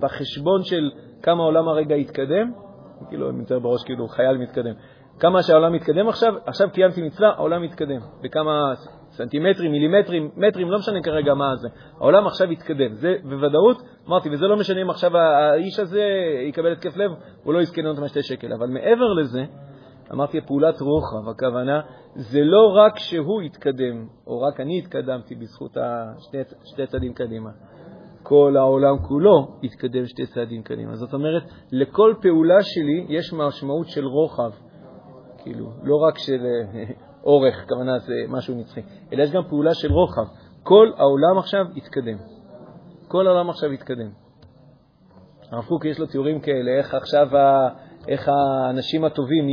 [0.00, 0.90] בחשבון של
[1.22, 2.52] כמה העולם הרגע התקדם,
[3.08, 4.74] כאילו, אני מצטער בראש כאילו חייל מתקדם,
[5.20, 8.00] כמה שהעולם מתקדם עכשיו, עכשיו קיימתי מצווה, העולם מתקדם.
[8.22, 8.72] בכמה
[9.18, 11.68] סנטימטרים, מילימטרים, מטרים, לא משנה כרגע מה זה.
[12.00, 12.94] העולם עכשיו יתקדם.
[12.94, 13.76] זה בוודאות,
[14.08, 16.02] אמרתי, וזה לא משנה אם עכשיו האיש הזה
[16.48, 17.10] יקבל התקף לב,
[17.44, 18.52] הוא לא יזכה לנות מהשתי שקל.
[18.52, 19.44] אבל מעבר לזה,
[20.12, 21.80] אמרתי, פעולת רוחב, הכוונה,
[22.14, 27.50] זה לא רק שהוא יתקדם, או רק אני התקדמתי בזכות השני, שתי צעדים קדימה.
[28.22, 30.94] כל העולם כולו יתקדם שתי צעדים קדימה.
[30.94, 34.50] זאת אומרת, לכל פעולה שלי יש משמעות של רוחב.
[35.42, 36.40] כאילו, לא רק של
[37.24, 38.80] אורך, כוונה זה משהו נצחי,
[39.12, 40.24] אלא יש גם פעולה של רוחב.
[40.62, 42.18] כל העולם עכשיו יתקדם.
[43.08, 44.10] כל העולם עכשיו יתקדם.
[45.50, 47.28] הרב קוק יש לו תיאורים כאלה, איך עכשיו,
[48.08, 49.46] איך האנשים הטובים,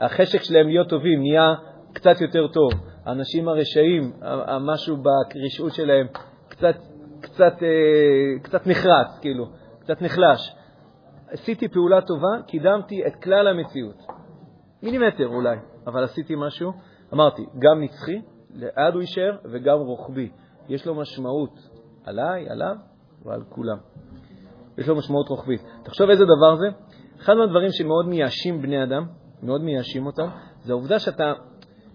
[0.00, 1.54] החשק שלהם להיות טובים נהיה
[1.92, 2.70] קצת יותר טוב.
[3.04, 4.12] האנשים הרשעים,
[4.60, 6.06] משהו ברשעות שלהם
[6.48, 6.76] קצת,
[7.20, 9.46] קצת, אה, קצת נחרץ, כאילו,
[9.80, 10.54] קצת נחלש.
[11.30, 14.05] עשיתי פעולה טובה, קידמתי את כלל המציאות.
[14.82, 16.72] מילימטר אולי, אבל עשיתי משהו,
[17.14, 20.30] אמרתי, גם נצחי, לעד הוא יישאר, וגם רוחבי.
[20.68, 21.58] יש לו משמעות
[22.04, 22.76] עליי, עליו
[23.24, 23.76] ועל כולם.
[24.78, 25.60] יש לו משמעות רוחבית.
[25.84, 26.66] תחשוב איזה דבר זה.
[27.18, 29.06] אחד מהדברים שמאוד מייאשים בני אדם,
[29.42, 30.28] מאוד מייאשים אותם,
[30.64, 31.32] זה העובדה שאתה,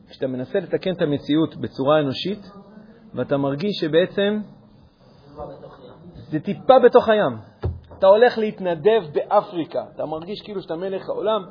[0.09, 2.51] כשאתה מנסה לתקן את המציאות בצורה אנושית,
[3.13, 4.39] ואתה מרגיש שבעצם
[6.13, 7.37] זה טיפה בתוך הים.
[7.99, 11.41] אתה הולך להתנדב באפריקה, אתה מרגיש כאילו שאתה מלך העולם,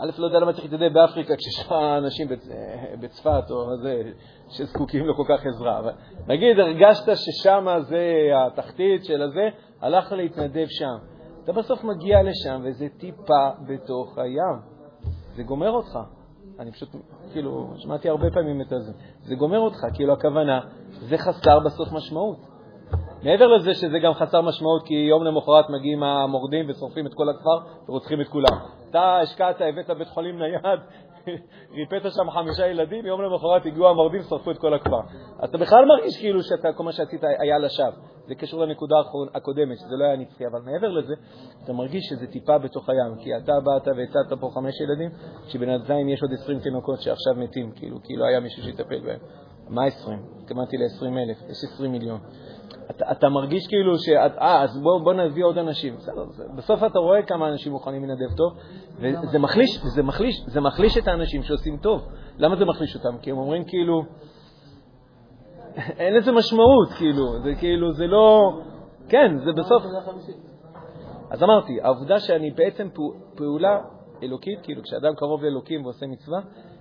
[0.00, 2.28] א', לא יודע למה צריך להתנדב באפריקה כשיש אנשים
[3.00, 4.02] בצפת או זה,
[4.48, 5.80] שזקוקים לו כל כך עזרה.
[6.26, 9.48] נגיד, הרגשת ששם זה התחתית של הזה,
[9.80, 10.96] הלכת להתנדב שם.
[11.44, 14.60] אתה בסוף מגיע לשם וזה טיפה בתוך הים.
[15.36, 15.98] זה גומר אותך.
[16.58, 16.88] אני פשוט,
[17.32, 18.92] כאילו, שמעתי הרבה פעמים את זה.
[19.22, 22.38] זה גומר אותך, כאילו הכוונה, זה חסר בסוף משמעות.
[23.22, 27.58] מעבר לזה שזה גם חסר משמעות, כי יום למחרת מגיעים המורדים ושורפים את כל הכפר
[27.88, 28.58] ורוצחים את כולם.
[28.96, 30.80] אתה השקעת, הבאת בית חולים נייד,
[31.76, 35.00] ריפאת שם חמישה ילדים, יום למחרת הגיעו המורדים, שרפו את כל הכפר.
[35.44, 38.02] אתה בכלל מרגיש כאילו שכל מה שעשית היה לשווא.
[38.26, 38.96] זה קשור לנקודה
[39.34, 41.14] הקודמת, שזה לא היה נצחי, אבל מעבר לזה,
[41.64, 45.10] אתה מרגיש שזה טיפה בתוך הים, כי אתה באת והצעת פה חמש ילדים,
[45.46, 49.20] כשבינתיים יש עוד עשרים תינוקות שעכשיו מתים, כאילו, כי לא היה מישהו שיטפל בהם.
[49.68, 50.18] מה עשרים?
[50.42, 52.20] התכוונתי ל-20 אלף, יש 20 מיליון.
[52.90, 54.08] אתה, אתה מרגיש כאילו ש...
[54.08, 55.96] אה, אז בוא, בוא נביא עוד אנשים.
[55.96, 56.24] בסדר,
[56.56, 58.52] בסוף אתה רואה כמה אנשים מוכנים לנדב טוב,
[58.98, 62.08] וזה מחליש, זה מחליש, זה מחליש את האנשים שעושים טוב.
[62.38, 63.18] למה זה מחליש אותם?
[63.18, 64.02] כי הם אומרים כאילו,
[66.00, 68.40] אין לזה משמעות, כאילו, זה כאילו, זה לא...
[69.08, 69.82] כן, זה בסוף...
[71.30, 72.88] אז אמרתי, העובדה שאני בעצם
[73.36, 73.80] פעולה
[74.22, 76.40] אלוקית, כאילו כשאדם קרוב לאלוקים ועושה מצווה,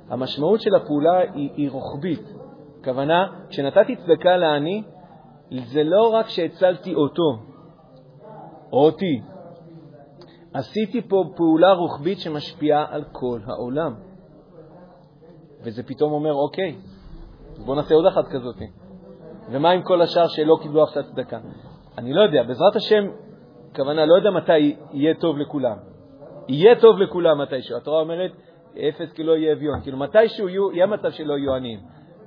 [0.10, 2.45] המשמעות של הפעולה היא, היא רוחבית.
[2.86, 4.84] הכוונה, כשנתתי צדקה לעני,
[5.66, 7.38] זה לא רק שהצלתי אותו
[8.74, 9.22] או אותי,
[10.54, 13.94] עשיתי פה פעולה רוחבית שמשפיעה על כל העולם.
[15.64, 16.76] וזה פתאום אומר, אוקיי,
[17.66, 18.56] בוא נעשה עוד אחת כזאת.
[19.52, 21.40] ומה עם כל השאר שלא קיבלו אף צדקה?
[21.98, 23.04] אני לא יודע, בעזרת השם,
[23.76, 25.78] כוונה, לא יודע מתי יהיה טוב לכולם.
[26.48, 27.78] יהיה טוב לכולם מתישהו.
[27.78, 28.32] התורה אומרת,
[28.90, 29.82] אפס כי לא יהיה אביון.
[29.82, 31.80] כאילו, מתישהו יהיה מצב שלא יהיו עניים.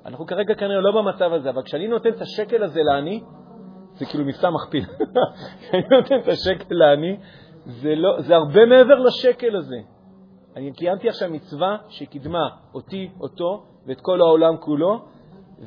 [0.09, 3.21] אנחנו כרגע כנראה לא במצב הזה, אבל כשאני נותן את השקל הזה לעני,
[3.94, 4.85] זה כאילו מבצע מכפיל.
[5.61, 7.16] כשאני נותן את השקל לעני,
[7.64, 9.77] זה, לא, זה הרבה מעבר לשקל הזה.
[10.57, 14.99] אני קיימתי עכשיו מצווה שקידמה אותי, אותו, ואת כל העולם כולו,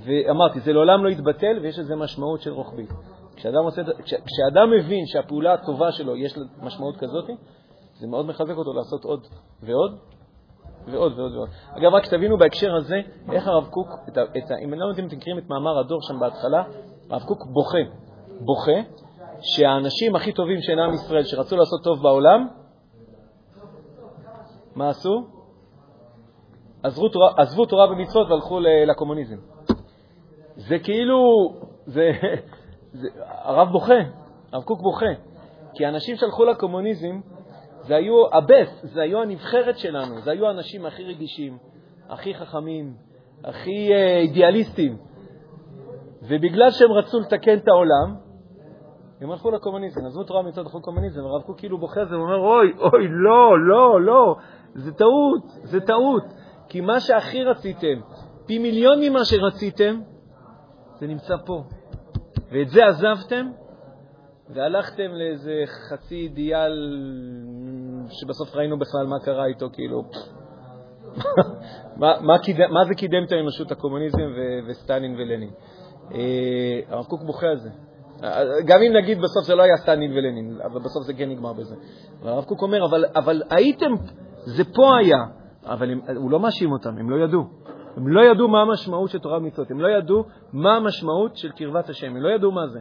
[0.06, 2.90] ואמרתי, זה לעולם לא יתבטל ויש לזה משמעות של רוחבית.
[3.36, 7.30] כשאדם, עושה, כש, כשאדם מבין שהפעולה הטובה שלו יש לה משמעות כזאת,
[8.00, 9.28] זה מאוד מחזק אותו לעשות עוד
[9.62, 10.00] ועוד,
[10.86, 11.50] ועוד ועוד ועוד.
[11.78, 15.08] אגב, רק שתבינו בהקשר הזה, איך הרב קוק, את ה, את ה, אם לא יודעים
[15.08, 16.64] אתם מכירים את מאמר הדור שם בהתחלה,
[17.10, 17.78] הרב קוק בוכה,
[18.40, 18.90] בוכה,
[19.42, 22.48] שהאנשים הכי טובים של עם ישראל, שרצו לעשות טוב בעולם,
[24.76, 25.28] מה עשו?
[26.84, 29.38] עזבו תורה, עזבו תורה ומצוות והלכו לקומוניזם.
[30.56, 31.18] זה כאילו,
[31.86, 32.12] זה,
[33.00, 34.00] זה, הרב בוכה,
[34.52, 35.06] הרב קוק בוכה,
[35.74, 37.20] כי האנשים שהלכו לקומוניזם,
[37.82, 41.58] זה היו הבס, זה היו הנבחרת שלנו, זה היו האנשים הכי רגישים,
[42.10, 42.94] הכי חכמים,
[43.44, 44.98] הכי אה, אידיאליסטים.
[46.22, 48.16] ובגלל שהם רצו לתקן את העולם,
[49.22, 52.74] הם הלכו לקומוניזם, עזבו תורה מצד החוק קומוניזם, הרב קוק כאילו בוכה זה ואומר, אוי,
[52.80, 54.36] אוי, לא, לא, לא,
[54.74, 56.24] זה טעות, זה טעות,
[56.70, 58.02] כי מה שהכי רציתם,
[58.46, 60.02] פי מיליון ממה שרציתם,
[61.00, 61.64] זה נמצא פה.
[62.52, 63.52] ואת זה עזבתם,
[64.50, 66.72] והלכתם לאיזה חצי אידיאל
[68.12, 70.04] שבסוף ראינו בכלל מה קרה איתו, כאילו,
[72.72, 74.34] מה, זה קידם את האנושות, הקומוניזם
[74.68, 75.50] וסטלין ולנין.
[76.14, 77.70] אה, הרב קוק בוכה על זה.
[78.66, 81.76] גם אם נגיד בסוף זה לא היה סטלין ולנין, אבל בסוף זה כן נגמר בזה.
[82.24, 83.92] הרב קוק אומר, אבל, אבל הייתם,
[84.46, 85.18] זה פה היה,
[85.66, 87.44] אבל הם, הוא לא מאשים אותם, הם לא ידעו.
[87.98, 91.90] הם לא ידעו מה המשמעות של תורה ומצוות, הם לא ידעו מה המשמעות של קרבת
[91.90, 92.80] השם, הם לא ידעו מה זה.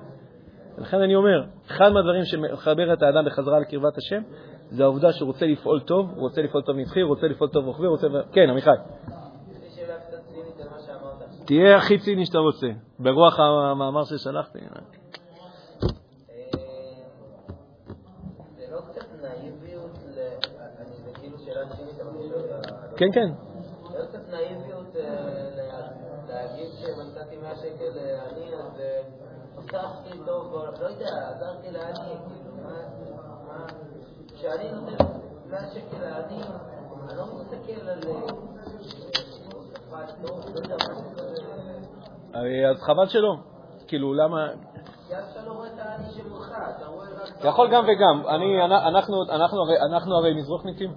[0.79, 4.23] לכן אני אומר, אחד מהדברים שמחבר את האדם בחזרה לקרבת השם,
[4.71, 7.65] זה העובדה שהוא רוצה לפעול טוב, הוא רוצה לפעול טוב נצחי, הוא רוצה לפעול טוב
[7.65, 8.07] רוחבי, הוא רוצה...
[8.33, 8.71] כן, עמיחי.
[11.45, 12.67] תהיה הכי ציני שאתה רוצה,
[12.99, 14.59] ברוח המאמר ששלחתי.
[22.97, 23.29] כן, כן.
[23.91, 24.97] זה קצת נאיביות
[26.29, 27.99] להגיד שמצאתי 100 שקל
[28.33, 28.81] אני, אז
[29.55, 33.67] הוספתי טוב, לא יודע, עזרתי לעני, כאילו, מה...
[34.51, 35.05] כשאני נותן
[35.51, 36.43] 100 שקל לעני,
[37.09, 38.01] אני לא מסתכל על...
[42.71, 43.37] אז חבל שלא.
[43.89, 44.49] כאילו, למה...
[47.45, 48.23] יכול גם וגם.
[49.91, 50.95] אנחנו הרי מזרוחניקים.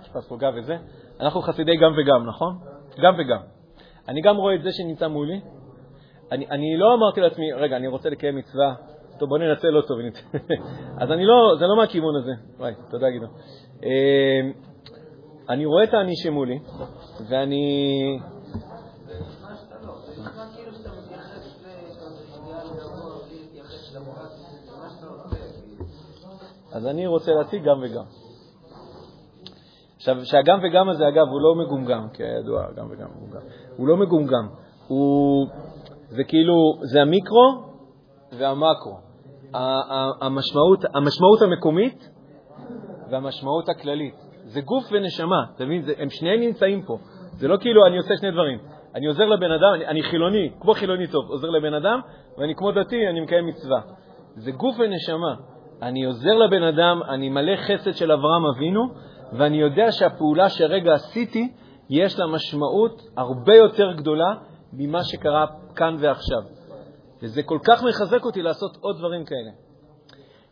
[0.00, 0.76] משפט פה גב וזה.
[1.20, 2.58] אנחנו חסידי גם וגם, נכון?
[3.02, 3.40] גם וגם.
[4.08, 5.40] אני גם רואה את זה שנמצא מולי.
[6.32, 8.74] אני לא אמרתי לעצמי, רגע, אני רוצה לקיים מצווה,
[9.20, 9.94] טוב, בוא ננצל אותו.
[11.02, 12.32] אז אני לא, זה לא מהכיוון הזה.
[12.58, 13.30] וואי, תודה, גדעון.
[13.84, 14.40] אה,
[15.48, 16.58] אני רואה את האני שמולי,
[17.30, 18.18] ואני...
[26.72, 28.04] אז אני רוצה להציג גם וגם.
[29.96, 33.40] עכשיו, שהגם וגם הזה, אגב, הוא לא מגומגם, כידוע, גם וגם מגומגם.
[33.76, 34.48] הוא לא מגומגם.
[34.88, 35.46] הוא,
[36.08, 37.62] זה כאילו, זה המיקרו
[38.38, 39.09] והמקרו.
[40.20, 42.08] המשמעות, המשמעות המקומית
[43.10, 44.14] והמשמעות הכללית.
[44.44, 45.84] זה גוף ונשמה, אתה מבין?
[45.98, 46.98] הם שניהם נמצאים פה.
[47.32, 48.58] זה לא כאילו אני עושה שני דברים.
[48.94, 52.00] אני עוזר לבן אדם, אני, אני חילוני, כמו חילוני טוב, עוזר לבן אדם,
[52.38, 53.80] ואני כמו דתי, אני מקיים מצווה.
[54.34, 55.34] זה גוף ונשמה.
[55.82, 58.82] אני עוזר לבן אדם, אני מלא חסד של אברהם אבינו,
[59.32, 61.52] ואני יודע שהפעולה שרגע עשיתי,
[61.90, 64.34] יש לה משמעות הרבה יותר גדולה
[64.72, 66.59] ממה שקרה כאן ועכשיו.
[67.22, 69.50] וזה כל כך מחזק אותי לעשות עוד דברים כאלה.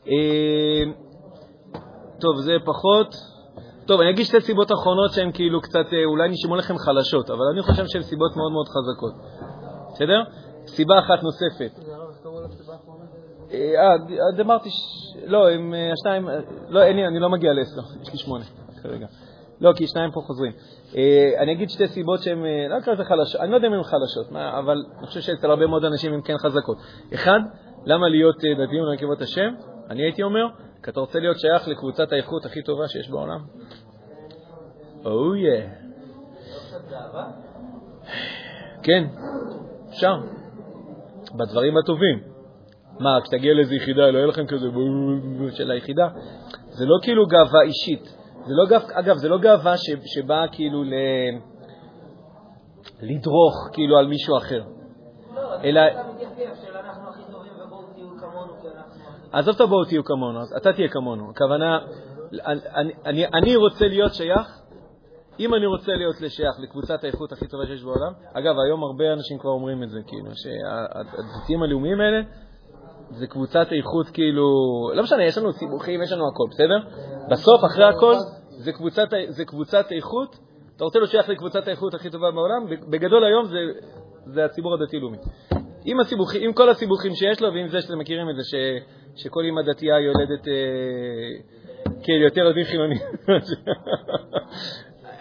[0.07, 0.93] אה,
[2.21, 3.15] טוב, זה פחות.
[3.87, 7.45] טוב, אני אגיד שתי סיבות אחרונות שהן כאילו קצת, אה, אולי נשמעו לכם חלשות, אבל
[7.53, 9.15] אני חושב שהן סיבות מאוד מאוד חזקות.
[9.93, 10.23] בסדר?
[10.67, 11.79] סיבה אחת נוספת.
[13.53, 14.69] אה, אמרתי,
[15.27, 16.29] לא, עם השניים,
[16.69, 18.45] לא, אין לי, אני לא מגיע לעשר, יש לי שמונה.
[18.83, 19.07] כרגע.
[19.61, 20.53] לא, כי שניים פה חוזרים.
[20.97, 23.73] אה, אני אגיד שתי סיבות שהן, אה, לא אקרא לזה חלשות, אני לא יודע אם
[23.73, 26.79] הן חלשות, מה, אבל אני חושב שאצל הרבה מאוד אנשים הן כן חזקות.
[27.15, 27.41] אחד,
[27.85, 29.55] למה להיות אה, דתיים ולנקבות השם?
[29.91, 30.47] אני הייתי אומר,
[30.83, 33.41] כי אתה רוצה להיות שייך לקבוצת האיכות הכי טובה שיש בעולם.
[35.05, 35.63] או יא.
[38.83, 39.05] כן,
[39.89, 40.15] אפשר.
[41.39, 42.21] בדברים הטובים.
[43.01, 44.67] מה, כשתגיע לאיזו יחידה, לא יהיה לכם כזה
[45.53, 46.09] של היחידה?
[46.69, 48.18] זה לא כאילו גאווה אישית.
[48.47, 50.95] זה לא גאו, אגב, זה לא גאווה ש, שבאה כאילו ל...
[53.03, 54.63] לדרוך כאילו על מישהו אחר.
[55.35, 55.81] לא, אלא...
[59.33, 61.31] עזוב את בואו תהיו כמונו, אז אתה תהיה כמונו.
[61.31, 61.79] הכוונה,
[62.77, 64.61] אני, אני, אני רוצה להיות שייך,
[65.41, 69.39] אם אני רוצה להיות לשייך לקבוצת האיכות הכי טובה שיש בעולם, אגב, היום הרבה אנשים
[69.39, 72.21] כבר אומרים את זה, כאילו, שהדתיים הלאומיים האלה
[73.11, 74.47] זה קבוצת איכות כאילו,
[74.95, 76.79] לא משנה, יש לנו סיבוכים, יש לנו הכל, בסדר?
[77.31, 78.15] בסוף, אחרי הכל,
[78.49, 80.39] זה קבוצת, זה קבוצת איכות,
[80.77, 83.59] אתה רוצה להיות שייך לקבוצת האיכות הכי טובה בעולם, בגדול היום זה,
[84.27, 85.17] זה הציבור הדתי-לאומי.
[85.85, 85.97] עם,
[86.41, 88.55] עם כל הסיבוכים שיש לו, ועם זה שאתם מכירים את זה, ש,
[89.23, 90.55] שכל אמא דתייה יולדת, אה,
[92.03, 92.99] כן, יותר ילדים חילונים.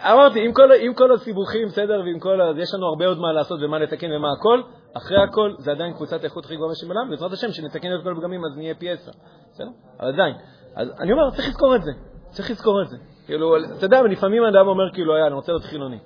[0.02, 2.52] אמרתי, עם כל, עם כל הסיבוכים, בסדר, ועם כל ה...
[2.56, 4.62] יש לנו הרבה עוד מה לעשות ומה לתקן ומה הכל,
[4.96, 8.40] אחרי הכל זה עדיין קבוצת האיכות הכי גבוהה שבעולם, בעזרת השם, שנתקן את כל הפגמים
[8.44, 9.10] אז נהיה פי עשר,
[9.52, 9.68] בסדר?
[10.00, 10.34] אבל עדיין.
[10.74, 11.90] אז אני אומר, צריך לזכור את זה,
[12.30, 12.96] צריך לזכור את זה.
[13.26, 15.98] כאילו, אתה יודע, לפעמים אדם אומר כאילו, אני רוצה להיות חילוני.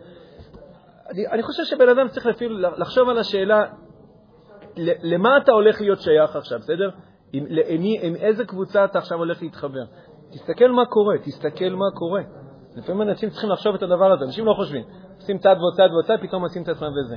[1.11, 3.64] אני, אני חושב שבן אדם צריך אפילו לחשוב על השאלה,
[5.02, 6.90] למה אתה הולך להיות שייך עכשיו, בסדר?
[7.33, 9.85] עם, עם, עם איזה קבוצה אתה עכשיו הולך להתחבר.
[10.33, 12.22] תסתכל מה קורה, תסתכל מה קורה.
[12.76, 14.85] לפעמים אנשים צריכים לחשוב את הדבר הזה, אנשים לא חושבים.
[15.16, 17.16] עושים צעד ועוד צעד ועוד צעד, פתאום עושים את עצמם וזה.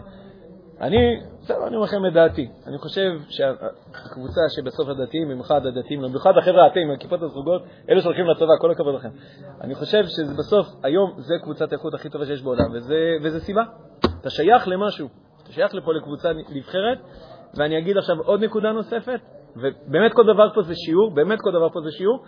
[0.82, 0.98] אני,
[1.42, 2.48] בסדר, אני אומר לכם את דעתי.
[2.68, 8.58] אני חושב שהקבוצה שבסוף הדתיים, במיוחד הדתיים, במיוחד החבר'ה אתם, הכיפות הסרוגות, אלה שהולכים לצבא,
[8.62, 9.10] כל הכבוד לכם.
[9.62, 13.64] אני חושב שבסוף, היום, זה קבוצת האיכות הכי טובה שיש בעולם, וזה, וזה סיבה.
[14.22, 15.08] אתה שייך למשהו,
[15.44, 16.98] אתה שייך לפה לקבוצה נבחרת,
[17.58, 19.20] ואני אגיד עכשיו עוד נקודה נוספת,
[19.56, 22.24] ובאמת כל דבר פה זה שיעור, באמת כל דבר פה זה שיעור,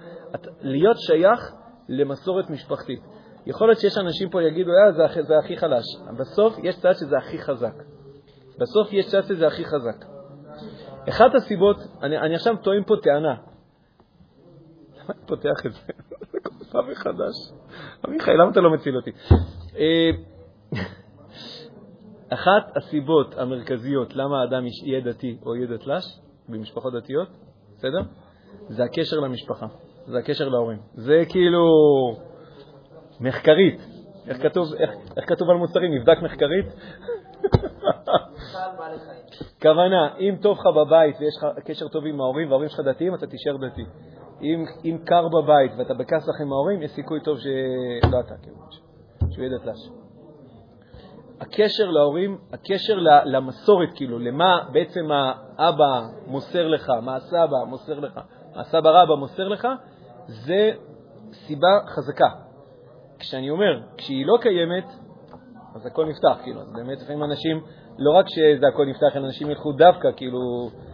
[0.61, 1.53] להיות שייך
[1.89, 2.99] למסורת משפחתית.
[3.47, 5.85] יכול להיות שיש אנשים פה יגידו, אה, זה, זה הכי חלש.
[6.17, 7.73] בסוף יש צד שזה הכי חזק.
[8.59, 10.05] בסוף יש צד שזה הכי חזק.
[11.09, 13.35] אחת הסיבות, אני, אני עכשיו טוען פה טענה.
[14.95, 15.79] למה אני פותח את זה?
[16.31, 17.35] זה כל פעם מחדש.
[18.05, 19.11] עמיחי, למה אתה לא מציל אותי?
[19.77, 20.09] אה,
[22.33, 27.29] אחת הסיבות המרכזיות למה האדם יהיה דתי או יהיה דתל"ש במשפחות דתיות,
[27.77, 28.01] בסדר?
[28.67, 29.65] זה הקשר למשפחה,
[30.07, 30.79] זה הקשר להורים.
[30.93, 31.63] זה כאילו
[33.19, 33.81] מחקרית.
[34.27, 35.93] איך כתוב, איך, איך כתוב על מוצרים?
[35.93, 36.65] נבדק מחקרית?
[39.61, 43.27] כוונה, אם טוב לך בבית ויש לך קשר טוב עם ההורים וההורים שלך דתיים, אתה
[43.27, 43.85] תישאר דתי.
[44.41, 48.57] אם, אם קר בבית ואתה בכסח עם ההורים, יש סיכוי טוב שלא אתה, כאילו,
[49.31, 49.89] שהוא יהיה דתל"ש.
[51.41, 58.19] הקשר להורים, הקשר למסורת, כאילו, למה בעצם האבא מוסר לך, מה הסבא מוסר לך,
[58.55, 59.67] מה הסבא רבא מוסר לך,
[60.27, 60.71] זה
[61.33, 62.46] סיבה חזקה.
[63.19, 64.85] כשאני אומר, כשהיא לא קיימת,
[65.75, 67.61] אז הכל נפתח, כאילו, אז באמת לפעמים אנשים,
[67.97, 70.39] לא רק שזה הכל נפתח, אלא אנשים ילכו דווקא, כאילו,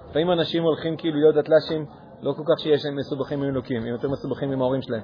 [0.09, 1.85] לפעמים אנשים הולכים כאילו להיות דתל"שים,
[2.21, 5.03] לא כל כך שיש להם מסובכים עם אלוקים, הם יותר מסובכים עם ההורים שלהם.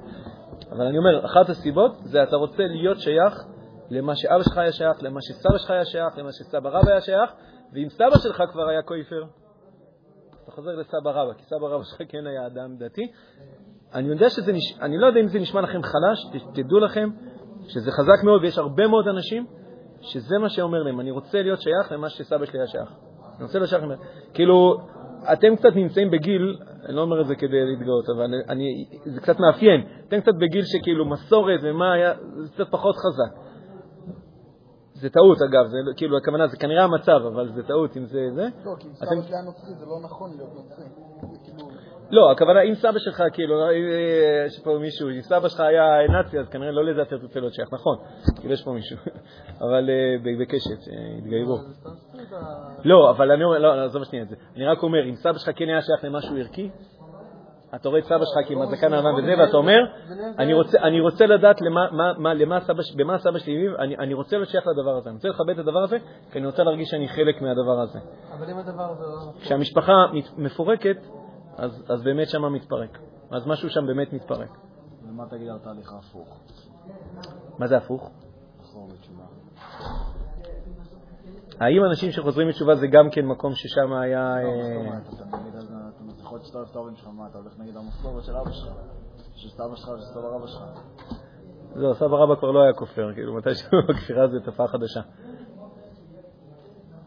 [0.70, 3.44] אבל אני אומר, אחת הסיבות זה אתה רוצה להיות שייך
[3.90, 7.30] למה שאבא שלך היה שייך, למה שסבא שלך היה שייך, למה שסבא רבא היה שייך,
[7.72, 9.24] ואם סבא שלך כבר היה כויפר,
[10.42, 13.12] אתה חוזר לסבא רבא, כי סבא רבא שלך כן היה אדם דתי.
[13.94, 14.78] אני יודע שזה, נש...
[14.80, 17.10] אני לא יודע אם זה נשמע לכם חלש, תדעו לכם
[17.68, 19.46] שזה חזק מאוד, ויש הרבה מאוד אנשים
[20.00, 22.88] שזה מה שאומר להם, אני רוצה להיות שייך למה שסבא שלי היה שייך.
[23.36, 23.84] אני רוצה להיות שייך,
[24.34, 24.76] כאילו,
[25.32, 29.40] אתם קצת נמצאים בגיל, אני לא אומר את זה כדי להתגאות, אבל אני, זה קצת
[29.40, 33.50] מאפיין, אתם קצת בגיל שכאילו מסורת ומה היה, זה קצת פחות חזק.
[34.94, 38.42] זה טעות, אגב, זה כאילו, הכוונה, זה כנראה המצב, אבל זה טעות אם זה זה.
[38.64, 40.84] לא, כי אם סבא שלי היה נוצרי, זה לא נכון להיות נוצרי.
[42.10, 43.70] כאילו- לא, הכוונה, אם סבא שלך, כאילו, אה,
[44.46, 47.54] יש פה מישהו, אם סבא שלך היה נאצי, אז כנראה לא לזה אתה רוצה להיות
[47.54, 47.96] שייך, נכון,
[48.40, 48.96] כאילו יש פה מישהו,
[49.64, 51.58] אבל אה, בקשת, התגיירו.
[52.84, 54.36] לא, אבל אני אומר, לא, עזוב שנייה את זה.
[54.56, 56.70] אני רק אומר, אם סבא שלך כן היה שייך למשהו ערכי,
[57.74, 59.78] אתה רואה את סבא שלך עם הזקן הלבן וזה, ואתה אומר,
[60.82, 61.56] אני רוצה לדעת
[62.96, 65.82] במה סבא שלי הביב, אני רוצה להיות שייך לדבר הזה, אני רוצה לכבד את הדבר
[65.82, 65.98] הזה,
[66.32, 67.98] כי אני רוצה להרגיש שאני חלק מהדבר הזה.
[68.38, 69.40] אבל אם הדבר הזה לא...
[69.40, 69.92] כשהמשפחה
[70.36, 70.96] מפורקת,
[71.88, 72.98] אז באמת שם מתפרק.
[73.30, 74.58] אז משהו שם באמת מתפרק.
[75.02, 76.40] ומה תגיד על תהליך ההפוך?
[77.58, 78.10] מה זה הפוך?
[81.60, 84.34] האם אנשים שחוזרים בתשובה זה גם כן מקום ששם היה...
[84.42, 85.30] לא, מה זאת אומרת?
[85.30, 85.54] אתה נגיד,
[86.20, 88.74] יכול אוהב את ההורים שלך, מה, אתה הולך נגד המסורת של אבא שלך,
[89.34, 90.62] של סבא שלך ושל סבא רבא שלך.
[91.74, 95.00] לא, סבא רבא כבר לא היה כופר, כאילו, מתי שהוא בכפירה זה תופעה חדשה.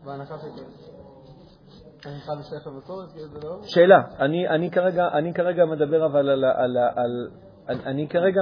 [0.06, 0.83] בהנחה שכן.
[3.44, 4.02] לא- שאלה,
[5.14, 7.28] אני כרגע מדבר אבל על...
[7.68, 8.42] אני כרגע,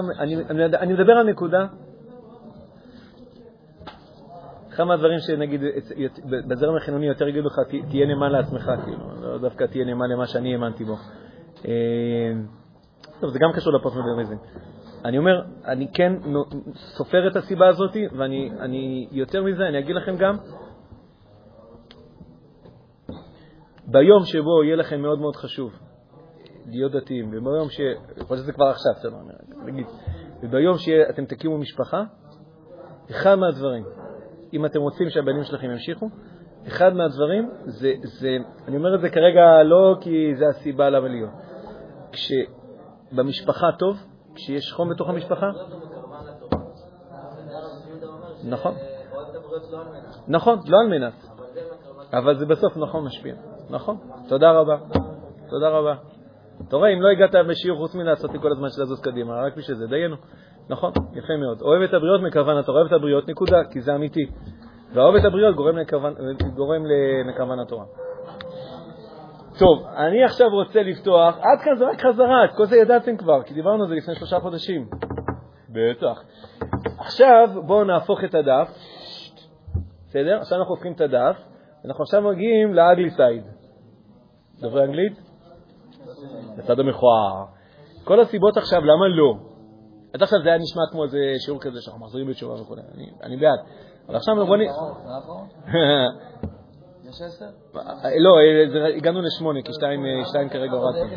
[0.79, 1.65] אני מדבר על נקודה
[4.69, 5.61] אחד מהדברים שנגיד
[6.47, 7.55] בזרם החילוני יותר יגידו לך,
[7.89, 10.95] תהיה נאמן לעצמך, כאילו, לא דווקא תהיה נאמן למה שאני האמנתי בו.
[11.67, 12.33] אה,
[13.19, 14.35] טוב, זה גם קשור לפוסט-מודרניזם.
[15.05, 16.13] אני אומר, אני כן
[16.75, 20.35] סופר את הסיבה הזאת, ואני יותר מזה, אני אגיד לכם גם,
[23.91, 25.71] ביום שבו יהיה לכם מאוד מאוד חשוב
[26.65, 27.79] להיות דתיים, וביום ש...
[28.17, 29.17] יכול להיות שזה כבר עכשיו, בסדר,
[29.65, 29.87] נגיד,
[30.43, 32.03] וביום שאתם תקימו משפחה,
[33.11, 33.83] אחד מהדברים
[34.53, 36.09] אם אתם רוצים שהבנים שלכם ימשיכו,
[36.67, 41.29] אחד מהדברים זה, זה, אני אומר את זה כרגע לא כי זה הסיבה למה להיות.
[42.11, 43.97] כשבמשפחה טוב,
[44.35, 45.51] כשיש חום בתוך המשפחה,
[48.43, 48.75] נכון,
[50.27, 51.13] נכון, לא על מנת,
[52.13, 53.35] אבל זה בסוף נכון משפיע,
[53.71, 53.97] נכון,
[54.29, 54.77] תודה רבה,
[55.49, 55.95] תודה רבה.
[56.67, 59.57] אתה רואה, אם לא הגעת בשיעור חוץ מלעשות לי כל הזמן של לזוז קדימה, רק
[59.57, 60.15] בשביל זה, דיינו.
[60.69, 61.61] נכון, יפה מאוד.
[61.61, 64.25] אוהב את הבריות מכוון התורה, אוהב את הבריות, נקודה, כי זה אמיתי.
[64.93, 65.77] ואוהב את הבריות גורם,
[67.29, 67.85] לכוון, התורה.
[69.59, 73.43] טוב, אני עכשיו רוצה לפתוח, עד כאן זה רק חזרה, את כל זה ידעתם כבר,
[73.43, 74.87] כי דיברנו על זה לפני שלושה חודשים.
[75.69, 76.23] בטח.
[76.97, 78.69] עכשיו בואו נהפוך את הדף,
[80.07, 80.37] בסדר?
[80.37, 81.37] עכשיו אנחנו הופכים את הדף,
[81.85, 83.60] אנחנו עכשיו מגיעים לאגלי סייד.
[84.61, 85.13] דוברי אנגלית?
[86.57, 87.45] לצד המכוער.
[88.03, 89.33] כל הסיבות עכשיו, למה לא?
[90.13, 93.37] עד עכשיו זה היה נשמע כמו איזה שיעור כזה שאנחנו מחזירים בתשובה וכו', אני, אני
[93.37, 93.59] בעד.
[94.07, 94.61] אבל עכשיו בוא נ...
[97.11, 97.45] יש עשר?
[98.19, 101.05] לא, אה, זה- הגענו לשמונה, כי שתיים אה, שתיים כרגע הורדנו.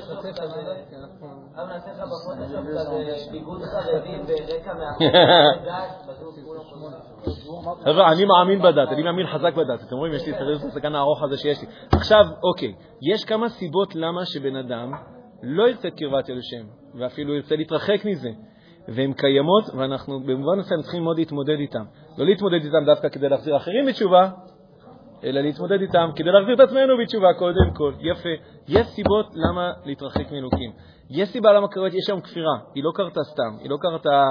[7.85, 9.83] חבר'ה, אני מאמין בדת, אני מאמין חזק בדת.
[9.83, 11.67] אתם רואים, יש לי את הרז הסכן הארוך הזה שיש לי.
[11.93, 12.75] עכשיו, אוקיי,
[13.13, 14.93] יש כמה סיבות למה שבן אדם
[15.43, 16.67] לא ירצה את קרבת אל השם,
[16.99, 18.31] ואפילו ירצה להתרחק מזה.
[18.89, 21.83] והן קיימות, ואנחנו במובן מסוים צריכים מאוד להתמודד איתן.
[22.19, 24.29] לא להתמודד איתן דווקא כדי להחזיר אחרים בתשובה,
[25.25, 27.93] אלא להתמודד איתם כדי להחזיר את עצמנו בתשובה קודם כל.
[28.01, 28.29] יפה.
[28.69, 30.73] יש סיבות למה להתרחק מאלוקים.
[31.11, 32.59] יש סיבה למה קראת, יש שם כפירה.
[32.75, 34.25] היא לא קרתה סתם, היא לא קרתה...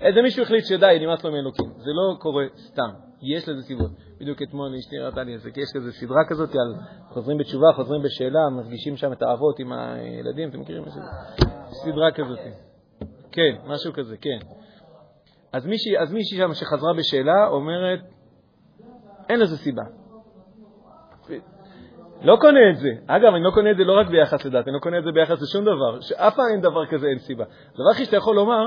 [0.00, 1.70] איזה מישהו החליט שדי, נמאס לו מאלוקים.
[1.76, 2.90] זה לא קורה סתם,
[3.22, 3.90] יש לזה סיבות.
[4.20, 6.74] בדיוק אתמול אשתי הראתה לי את זה, כי יש כזה סדרה כזאת על
[7.08, 10.84] חוזרים בתשובה, חוזרים בשאלה, מפגישים שם את האבות עם הילדים, אתם מכירים?
[10.84, 11.00] איזה
[11.84, 12.38] סדרה כזאת.
[13.32, 14.38] כן, משהו כזה, כן.
[15.52, 15.66] אז
[16.12, 18.00] מישהי שם שחזרה בשאלה אומרת,
[19.28, 19.82] אין לזה סיבה.
[22.22, 22.88] לא קונה את זה.
[23.06, 25.12] אגב, אני לא קונה את זה לא רק ביחס לדת, אני לא קונה את זה
[25.12, 27.44] ביחס לשום דבר, שאף פעם אין דבר כזה, אין סיבה.
[27.74, 28.66] הדבר הכי שאתה יכול לומר,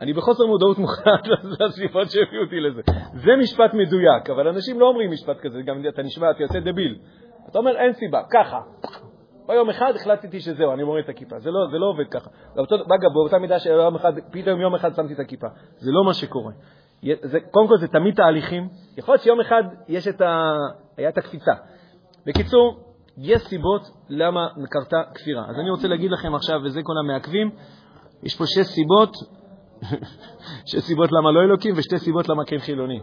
[0.00, 1.26] אני בחוסר מודעות מוחלט
[1.60, 2.82] לסיבות שהביאו אותי לזה.
[3.14, 6.98] זה משפט מדויק, אבל אנשים לא אומרים משפט כזה, גם אתה נשמע, אתה יוצא דביל.
[7.50, 8.60] אתה אומר, אין סיבה, ככה.
[9.46, 11.38] ביום אחד החלטתי שזהו, אני מוריד את הכיפה.
[11.38, 12.30] זה לא, זה לא עובד ככה.
[12.94, 15.46] אגב, באותה מידה שיום אחד, פתאום יום אחד שמתי את הכיפה.
[15.76, 16.52] זה לא מה שקורה.
[17.02, 18.68] זה, קודם כל, זה תמיד תהליכים.
[18.96, 20.52] יכול להיות שיום אחד יש את ה...
[20.96, 21.52] היה את הקפיצה.
[22.26, 22.80] בקיצור,
[23.18, 25.44] יש סיבות למה קרתה כפירה.
[25.48, 27.50] אז אני רוצה להגיד לכם עכשיו, וזה כל המעכבים,
[28.22, 29.12] יש פה שש סיבות,
[30.70, 33.00] שש סיבות למה לא אלוקים ושתי סיבות למה כן חילוני.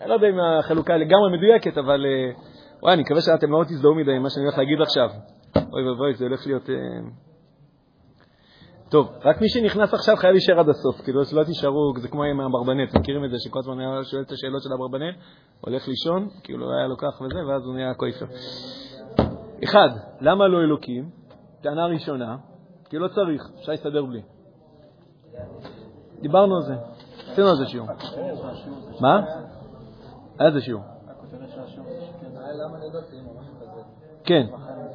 [0.00, 2.32] אני לא יודע אם החלוקה לגמרי מדויקת, אבל אה,
[2.82, 5.08] וואי, אני מקווה שאתם לא תזדהו מדי עם מה שאני הולך להגיד עכשיו.
[5.72, 6.68] אוי ואבוי, זה הולך להיות...
[8.94, 12.40] טוב, רק מי שנכנס עכשיו חייב להישאר עד הסוף, כאילו שלא תישארו, זה כמו עם
[12.40, 15.14] הברבנט, אתם מכירים את זה שכל הזמן היה שואל את השאלות של הברבנט,
[15.60, 18.26] הולך לישון, כאילו היה לו כך וזה, ואז הוא נהיה כויפר.
[19.64, 19.88] אחד,
[20.20, 21.10] למה לא אלוקים?
[21.62, 22.36] טענה ראשונה,
[22.90, 24.22] כי לא צריך, אפשר להסתדר בלי.
[26.20, 26.74] דיברנו על זה,
[27.32, 27.88] עשינו על זה שיעור.
[29.00, 29.22] מה?
[30.38, 30.82] היה זה שיעור.
[34.24, 34.46] כן,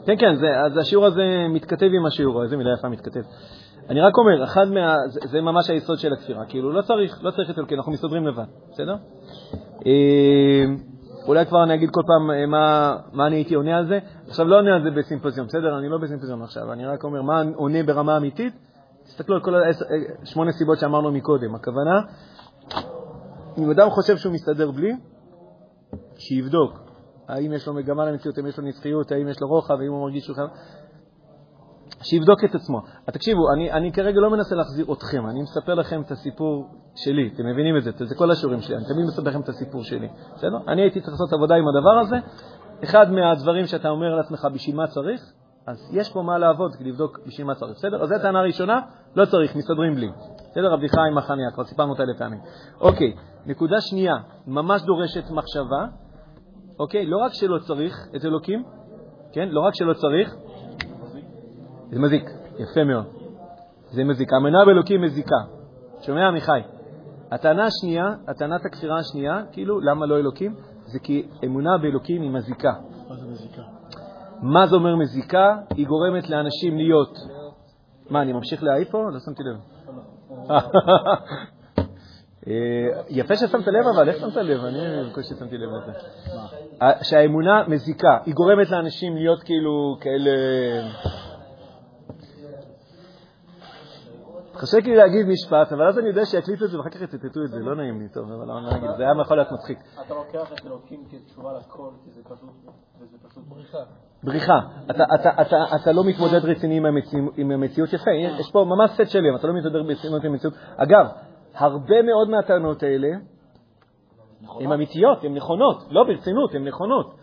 [0.06, 0.34] כן, כן,
[0.66, 3.22] אז השיעור הזה מתכתב עם השיעור, איזה מילה יפה מתכתב.
[3.90, 4.96] אני רק אומר, אחד מה...
[5.08, 8.28] זה, זה ממש היסוד של הכפירה, כאילו לא צריך, לא צריך את אלוקים, אנחנו מסתדרים
[8.28, 8.96] לבד, בסדר?
[9.86, 10.64] אה,
[11.28, 14.00] אולי כבר אני אגיד כל פעם אה, מה, מה אני הייתי עונה על זה.
[14.28, 15.80] עכשיו לא עונה על זה בסימפוזיון, בסדר?
[15.80, 18.54] אני לא בסימפוזיון עכשיו, אני רק אומר מה עונה ברמה אמיתית.
[19.04, 19.54] תסתכלו על כל
[20.24, 21.56] השמונה סיבות שאמרנו מקודם.
[21.56, 22.02] הכוונה,
[23.58, 24.92] אם אדם חושב שהוא מסתדר בלי,
[26.18, 26.90] שיבדוק
[27.30, 30.02] האם יש לו מגמה למציאות, האם יש לו נצחיות, האם יש לו רוחב, האם הוא
[30.02, 30.48] מרגיש שהוא חייב...
[32.02, 32.82] שיבדוק את עצמו.
[33.06, 37.43] תקשיבו, אני, אני כרגע לא מנסה להחזיר אתכם, אני מספר לכם את הסיפור שלי, אתם
[37.45, 40.58] מבינים את זה, זה כל השיעורים שלי, אני תמיד מספר לכם את הסיפור שלי, בסדר?
[40.68, 42.16] אני הייתי צריך לעשות עבודה עם הדבר הזה.
[42.84, 45.22] אחד מהדברים שאתה אומר לעצמך, בשביל מה צריך?
[45.68, 48.04] אז יש פה מה לעבוד כדי לבדוק בשביל מה צריך, בסדר?
[48.04, 48.82] אז זו טענה ראשונה,
[49.16, 50.10] לא צריך, מסתדרים בלי.
[50.52, 50.74] בסדר?
[50.74, 52.39] הבדיחה עם החניה, כבר סיפרנו אותה אלף פעמים.
[52.82, 53.14] אוקיי,
[53.45, 54.16] נקודה שנייה,
[54.47, 55.86] ממש דורשת מחשבה,
[56.80, 57.06] אוקיי?
[57.06, 58.64] לא רק שלא צריך את אלוקים,
[59.34, 59.50] כן?
[59.50, 60.36] לא רק שלא צריך,
[61.92, 62.30] זה מזיק,
[62.60, 63.06] יפה מאוד.
[63.92, 64.34] זה מזיק.
[64.34, 65.36] האמונה באלוקים מזיקה.
[66.02, 66.62] שומע, עמיחי?
[67.32, 70.56] הטענה השנייה, הטענת הכפירה השנייה, כאילו, למה לא אלוקים?
[70.86, 72.74] זה כי אמונה באלוקים היא מזיקה.
[73.10, 73.62] מה זה מזיקה?
[74.42, 75.58] מה זה אומר מזיקה?
[75.76, 77.18] היא גורמת לאנשים להיות...
[78.10, 79.04] מה, אני ממשיך להעיף פה?
[79.14, 79.58] לא שמתי לב.
[82.48, 84.66] אה, יפה ששמת לב, אבל איך שמת לב?
[84.66, 85.92] אני בקושי שמתי לב לזה.
[87.04, 90.32] שהאמונה מזיקה, היא גורמת לאנשים להיות כאילו כאלה...
[94.60, 97.49] חשק לי להגיד משפט, אבל אז אני יודע שיקליטו את זה ואחר כך יצטטו את
[97.49, 99.80] זה, לא נעים לי, טוב, אבל לא נגיד, זה היה יכול להיות מצחיק.
[100.05, 103.78] אתה לוקח את אלוקים כתשובה לכל, כי זה פשוט, בריחה.
[104.24, 104.60] בריחה.
[105.76, 109.47] אתה, לא מתמודד רציני עם, המציא, עם המציאות יפה, יש פה ממש סט שלם, אתה
[109.47, 110.53] לא מתמודד ברצינות עם המציאות.
[110.78, 111.05] אגב,
[111.55, 113.07] הרבה מאוד מהטענות האלה
[114.60, 117.16] הן אמיתיות, הן נכונות, לא ברצינות, הן נכונות.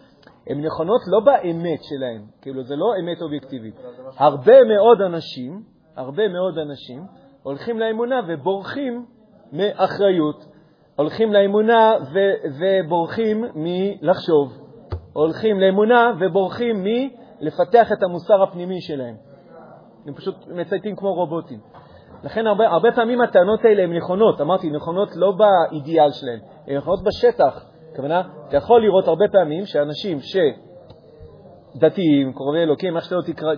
[0.46, 3.74] הן נכונות לא באמת שלהן, כאילו זה לא אמת אובייקטיבית.
[4.16, 5.62] הרבה מאוד אנשים,
[5.96, 7.02] הרבה מאוד אנשים,
[7.46, 9.06] הולכים לאמונה ובורחים
[9.52, 10.44] מאחריות,
[10.96, 14.52] הולכים לאמונה ו- ובורחים מלחשוב,
[15.12, 19.14] הולכים לאמונה ובורחים מלפתח את המוסר הפנימי שלהם.
[20.06, 21.58] הם פשוט מצייתים כמו רובוטים.
[22.24, 27.02] לכן הרבה, הרבה פעמים הטענות האלה הן נכונות, אמרתי, נכונות לא באידיאל שלהן, הן נכונות
[27.04, 27.64] בשטח.
[27.92, 30.18] הכוונה, אתה יכול לראות הרבה פעמים שאנשים
[31.74, 33.52] שדתיים, קרובי אלוקים, איך שאתה לא תקרא,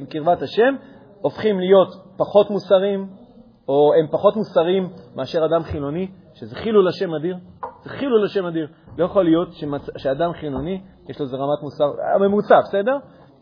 [0.00, 0.74] עם קרבת השם,
[1.20, 3.21] הופכים להיות פחות מוסריים,
[3.68, 7.36] או הם פחות מוסריים מאשר אדם חילוני, שזה חילול השם אדיר.
[7.82, 8.68] זה חילול השם אדיר.
[8.98, 9.88] לא יכול להיות שמצ...
[9.96, 11.90] שאדם חילוני, יש לו איזה רמת מוסר,
[12.20, 12.96] ממוצע, בסדר?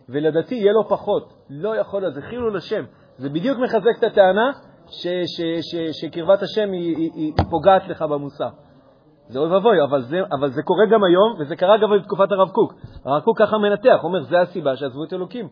[0.09, 1.33] ולדתי יהיה לו פחות.
[1.51, 2.85] לא יכול להיות, זה חילול השם.
[3.17, 4.51] זה בדיוק מחזק את הטענה
[4.87, 8.49] ש, ש, ש, שקרבת השם היא, היא, היא, היא פוגעת לך במוסר.
[9.29, 10.03] זה אוי ואבוי, אבל,
[10.33, 12.75] אבל זה קורה גם היום, וזה קרה גם בתקופת הרב קוק.
[13.05, 15.49] הרב קוק ככה מנתח, אומר, זה הסיבה שעזבו את אלוקים.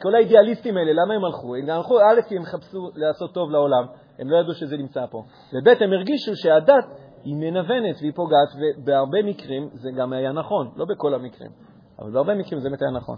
[0.00, 1.56] כל האידיאליסטים האלה, למה הם הלכו?
[1.56, 3.86] הם הלכו, א', כי הם חפשו לעשות טוב לעולם,
[4.18, 6.84] הם לא ידעו שזה נמצא פה, וב', הם הרגישו שהדת
[7.24, 11.50] היא מנוונת והיא פוגעת, ובהרבה מקרים זה גם היה נכון, לא בכל המקרים,
[11.98, 13.16] אבל בהרבה מקרים זה באמת היה נכון.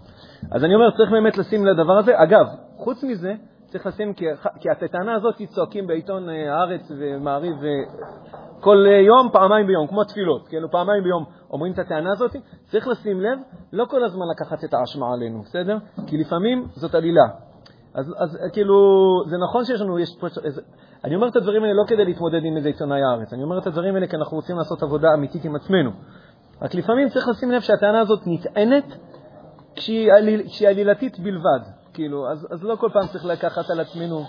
[0.51, 2.11] אז אני אומר, צריך באמת לשים לדבר הזה.
[2.15, 2.45] אגב,
[2.77, 3.33] חוץ מזה,
[3.71, 4.25] צריך לשים, כי,
[4.59, 7.55] כי את הטענה הזאת צועקים בעיתון אה, הארץ ומעריב
[8.59, 12.87] כל אה, יום, פעמיים ביום, כמו תפילות, כאילו פעמיים ביום אומרים את הטענה הזאת, צריך
[12.87, 13.39] לשים לב,
[13.73, 15.77] לא כל הזמן לקחת את האשמה עלינו, בסדר?
[16.07, 17.25] כי לפעמים זאת עלילה.
[17.93, 18.75] אז, אז כאילו,
[19.27, 20.27] זה נכון שיש לנו, יש פה,
[21.03, 23.67] אני אומר את הדברים האלה לא כדי להתמודד עם איזה עיתונאי הארץ, אני אומר את
[23.67, 25.91] הדברים האלה כי אנחנו רוצים לעשות עבודה אמיתית עם עצמנו.
[26.61, 28.85] רק לפעמים צריך לשים לב שהטענה הזאת נטענת
[29.75, 30.11] כשהיא
[30.67, 31.59] עלילתית בלבד,
[31.93, 34.23] כאילו, אז, אז לא כל פעם צריך לקחת על עצמנו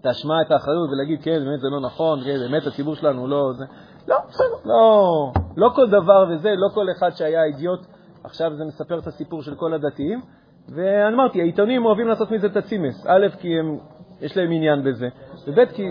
[0.00, 3.52] את האשמה, את האחריות, ולהגיד, כן, באמת זה לא נכון, כן, באמת הציבור שלנו לא...
[3.58, 3.64] זה...
[4.08, 7.80] לא, בסדר, לא, לא כל דבר וזה, לא כל אחד שהיה אידיוט,
[8.24, 10.20] עכשיו זה מספר את הסיפור של כל הדתיים.
[10.68, 13.06] ואני אמרתי, העיתונים אוהבים לעשות מזה את הצימס.
[13.06, 13.78] א', כי הם,
[14.20, 15.08] יש להם עניין בזה,
[15.46, 15.86] וב', כי...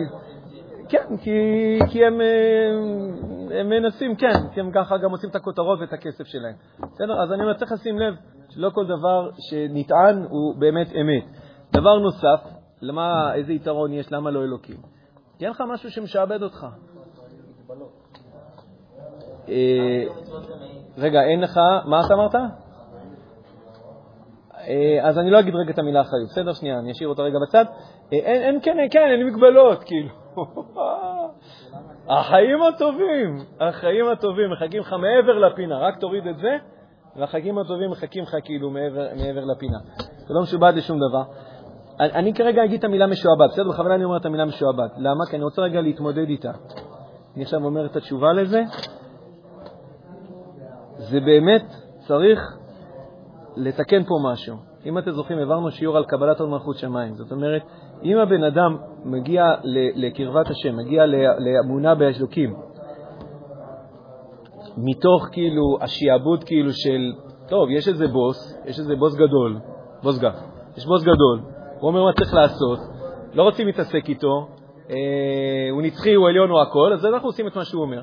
[0.93, 1.31] כן, כי,
[1.91, 6.23] כי הם, אה, הם מנסים, כן, כי הם ככה גם עושים את הכותרות ואת הכסף
[6.23, 6.55] שלהם.
[6.79, 7.23] בסדר?
[7.23, 8.15] אז אני אומר, צריך לשים לב
[8.49, 11.23] שלא כל דבר שנטען הוא באמת אמת.
[11.71, 12.41] דבר נוסף,
[12.81, 14.77] למה, איזה יתרון יש, למה לא אלוקים?
[15.37, 16.67] כי אין לך משהו שמשעבד אותך.
[19.49, 20.03] אה,
[20.97, 22.35] רגע, אין לך, מה אתה אמרת?
[24.67, 26.53] אה, אז אני לא אגיד רגע את המילה אחריות, בסדר?
[26.53, 27.65] שנייה, אני אשאיר אותה רגע בצד.
[28.13, 30.09] אה, אין, אין, כן, כן, אין מגבלות, כאילו.
[32.09, 36.57] החיים הטובים, החיים הטובים מחכים לך מעבר לפינה, רק תוריד את זה,
[37.15, 39.77] והחגים הטובים מחכים לך כאילו מעבר, מעבר לפינה.
[40.27, 41.23] זה לא משובד לשום דבר.
[41.99, 43.69] אני, אני כרגע אגיד את המילה משועבד, בסדר?
[43.69, 44.87] בכוונה אני אומר את המילה משועבד.
[44.97, 45.25] למה?
[45.29, 46.51] כי אני רוצה רגע להתמודד איתה.
[47.35, 48.63] אני עכשיו אומר את התשובה לזה.
[50.97, 51.65] זה באמת
[52.07, 52.57] צריך
[53.55, 54.55] לתקן פה משהו.
[54.85, 57.15] אם אתם זוכרים, העברנו שיעור על קבלת עוד מלכות שמיים.
[57.15, 57.61] זאת אומרת,
[58.03, 59.43] אם הבן אדם מגיע
[59.95, 61.03] לקרבת השם, מגיע
[61.39, 62.55] לאמונה באלוקים,
[64.77, 67.13] מתוך כאילו השעבוד כאילו של,
[67.47, 69.59] טוב, יש איזה בוס, יש איזה בוס גדול,
[70.03, 70.35] בוס גף,
[70.77, 71.39] יש בוס גדול,
[71.79, 72.79] הוא אומר מה צריך לעשות,
[73.33, 74.47] לא רוצים להתעסק איתו,
[74.89, 74.95] אה,
[75.71, 78.01] הוא נצחי, הוא עליון, הוא הכול, אז אנחנו עושים את מה שהוא אומר.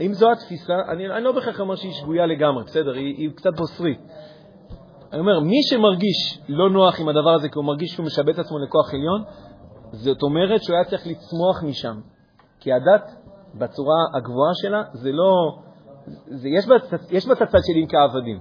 [0.00, 3.50] אם זו התפיסה, אני, אני לא בהכרח אומר שהיא שגויה לגמרי, בסדר, היא, היא קצת
[3.56, 3.98] בוסרית.
[5.12, 8.58] אני אומר, מי שמרגיש לא נוח עם הדבר הזה כי הוא מרגיש שהוא משבט עצמו
[8.58, 9.22] לכוח עליון,
[9.92, 12.00] זאת אומרת שהוא היה צריך לצמוח משם.
[12.60, 13.10] כי הדת,
[13.54, 15.58] בצורה הגבוהה שלה, זה לא...
[16.26, 16.74] זה, יש, בה,
[17.10, 18.38] יש בה את הצד של אם כעבדים,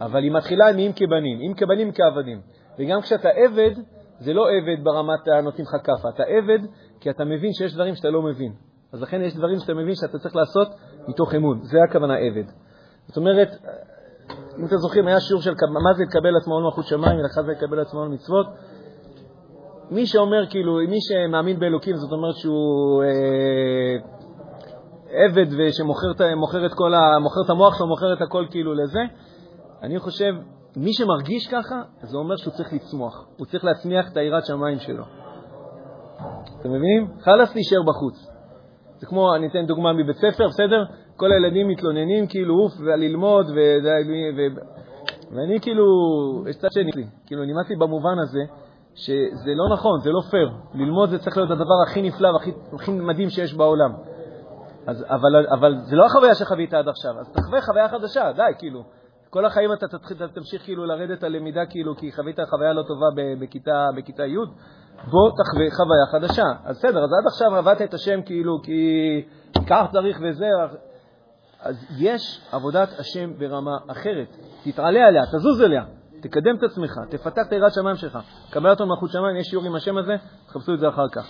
[0.00, 2.40] אבל היא מתחילה מ"אם כבנים", אם כבנים כעבדים.
[2.78, 3.70] וגם כשאתה עבד,
[4.18, 6.58] זה לא עבד ברמת הנותנים לך כאפה, אתה עבד
[7.00, 8.52] כי אתה מבין שיש דברים שאתה לא מבין.
[8.92, 10.68] אז לכן יש דברים שאתה מבין שאתה צריך לעשות
[11.08, 11.60] מתוך אמון.
[11.62, 12.44] זה הכוונה עבד.
[13.06, 13.48] זאת אומרת,
[14.58, 17.52] אם אתם זוכרים, היה שיעור של מה זה לקבל עצמו על מלכות שמיים ולאחר זה
[17.52, 18.46] לקבל עצמו על מצוות.
[19.90, 23.96] מי שאומר, כאילו, מי שמאמין באלוקים, זאת אומרת שהוא אה,
[25.24, 26.10] עבד ושמוכר
[26.66, 29.00] את, כל ה, את המוח שלו, מוכר את הכל כאילו לזה,
[29.82, 30.32] אני חושב,
[30.76, 33.26] מי שמרגיש ככה, זה אומר שהוא צריך לצמוח.
[33.36, 35.04] הוא צריך להצמיח את היראת שמיים שלו.
[36.60, 37.08] אתם מבינים?
[37.20, 38.32] חלאס להישאר בחוץ.
[38.98, 40.84] זה כמו, אני אתן דוגמה מבית ספר, בסדר?
[41.16, 43.58] כל הילדים מתלוננים כאילו, אוף, וללמוד, ו...
[44.36, 44.40] ו...
[45.30, 45.84] ואני כאילו,
[46.48, 48.40] יש צד שני, כאילו, נמאס לי במובן הזה,
[48.94, 50.50] שזה לא נכון, זה לא פייר.
[50.74, 52.28] ללמוד זה צריך להיות הדבר הכי נפלא
[52.72, 53.92] והכי מדהים שיש בעולם.
[54.86, 58.84] אז, אבל, אבל זה לא החוויה שחווית עד עכשיו, אז תחווה חוויה חדשה, די, כאילו.
[59.30, 63.06] כל החיים אתה תתחיל, תמשיך כאילו לרדת על למידה כאילו כי חווית חוויה לא טובה
[63.40, 64.36] בכיתה, בכיתה י',
[65.10, 66.44] בוא תחווה חוויה חדשה.
[66.64, 69.22] אז בסדר, אז עד עכשיו עבדת את השם כאילו כי
[69.66, 70.46] כך צריך וזה,
[71.62, 74.36] אז יש עבודת השם ברמה אחרת.
[74.64, 75.84] תתעלה עליה, תזוז אליה,
[76.22, 78.18] תקדם את עצמך, תפתח את יראת שמיים שלך.
[78.50, 80.12] קבלת מלכות שמיים, יש שיעור עם השם הזה,
[80.46, 81.26] תחפשו את זה אחר כך.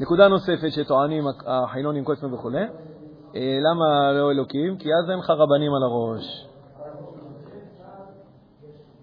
[0.00, 2.50] נקודה נוספת שטוענים החילונים כל הזמן וכו',
[3.36, 4.78] אה, למה לא אלוקים?
[4.78, 6.46] כי אז אין לך רבנים על הראש.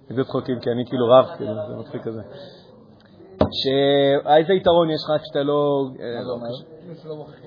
[0.10, 2.22] איזה צחוקים, כי אני כאילו רב, כאילו, זה מצחיק כזה.
[3.62, 5.86] שאיזה יתרון יש לך כשאתה לא...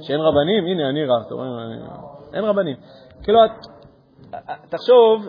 [0.01, 0.65] שאין רבנים?
[0.67, 1.47] הנה, אני רב, אתה רואה?
[2.35, 2.77] אין רבנים.
[3.23, 3.39] כאילו,
[4.69, 5.29] תחשוב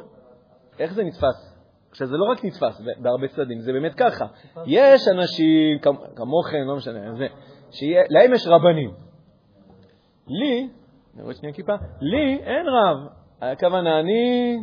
[0.80, 1.58] איך זה נתפס.
[1.91, 4.26] עכשיו, זה לא רק נתפס בהרבה צדדים, זה באמת ככה.
[4.66, 5.80] יש אנשים
[6.16, 6.99] כמוכם, לא משנה,
[7.72, 8.91] שלהם יש רבנים.
[10.28, 10.70] לי,
[11.16, 12.97] אני רואה שנייה כיפה, לי אין רב.
[13.41, 14.58] הכוונה, אני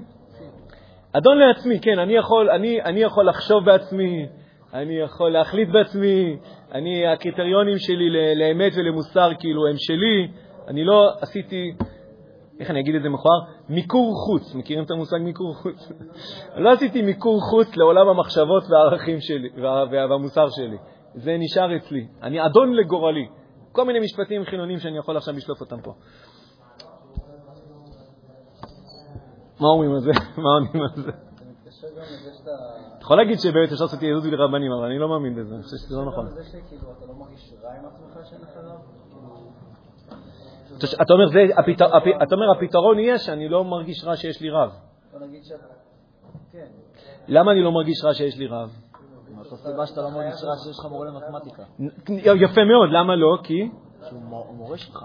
[1.13, 4.27] אדון לעצמי, כן, אני יכול, אני, אני יכול לחשוב בעצמי,
[4.75, 6.37] אני יכול להחליט בעצמי,
[6.73, 10.29] אני, הקריטריונים שלי לאמת ולמוסר כאילו הם שלי,
[10.69, 11.73] אני לא עשיתי,
[12.61, 13.41] איך אני אגיד את זה מכוער?
[13.69, 14.55] מיקור חוץ.
[14.55, 15.93] מכירים את המושג מיקור חוץ?
[16.65, 19.49] לא עשיתי מיקור חוץ לעולם המחשבות והערכים שלי
[19.91, 20.77] והמוסר שלי.
[21.15, 22.07] זה נשאר אצלי.
[22.23, 23.29] אני אדון לגורלי.
[23.73, 25.93] כל מיני משפטים חילונים שאני יכול עכשיו לשלוף אותם פה.
[29.61, 30.11] מה אומרים על זה?
[30.43, 31.11] מה עונים על זה?
[32.43, 32.51] אתה
[33.01, 35.97] יכול להגיד שבאמת אפשר לעשות יהדות לרבנים, אבל אני לא מאמין בזה, אני חושב שזה
[35.97, 36.27] לא נכון.
[42.23, 44.71] אתה אומר, הפתרון יהיה שאני לא מרגיש רע שיש לי רב.
[46.53, 46.67] כן.
[47.29, 48.71] למה אני לא מרגיש רע שיש לי רב?
[49.43, 51.63] זאת סיבה שאתה לא מרגיש רע שיש לך מורה למתמטיקה.
[52.35, 53.39] יפה מאוד, למה לא?
[53.43, 53.71] כי?
[54.09, 54.21] שהוא
[54.57, 55.05] מורה שלך.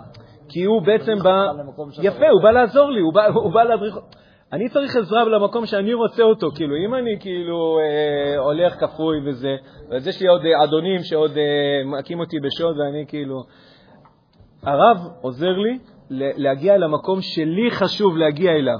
[0.49, 1.51] כי הוא בעצם בא...
[2.01, 3.01] יפה, הוא בא לעזור לי,
[3.33, 3.97] הוא בא להדריך...
[4.53, 9.55] אני צריך עזרה למקום שאני רוצה אותו, כאילו, אם אני כאילו אה, הולך כפוי וזה,
[9.91, 13.43] אז יש לי עוד אה, אדונים שעוד אה, מכים אותי בשוד ואני כאילו...
[14.63, 15.79] הרב עוזר לי
[16.37, 18.79] להגיע למקום שלי חשוב להגיע אליו.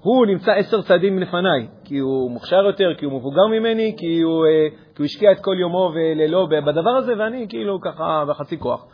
[0.00, 4.46] הוא נמצא עשר צעדים לפניי, כי הוא מוכשר יותר, כי הוא מבוגר ממני, כי הוא,
[4.46, 8.86] אה, כי הוא השקיע את כל יומו ולילו בדבר הזה, ואני כאילו ככה בחצי כוח.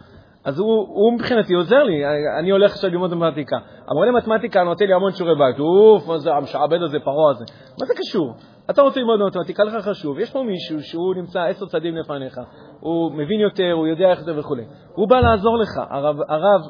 [0.47, 2.03] אז הוא, הוא מבחינתי עוזר לי,
[2.39, 3.57] אני הולך עכשיו ללמוד מתמטיקה.
[3.89, 7.45] המורה למתמטיקה נותן לי המון שיעורי בית, אוף, מה זה המשעבד הזה, פרעה הזה.
[7.81, 8.35] מה זה קשור?
[8.71, 10.19] אתה רוצה ללמוד מתמטיקה, לך חשוב.
[10.19, 12.41] יש פה מישהו שהוא נמצא עשר צעדים לפניך,
[12.81, 14.57] הוא מבין יותר, הוא יודע איך זה וכו'.
[14.95, 15.71] הוא בא לעזור לך.
[15.91, 16.61] הרב, הרב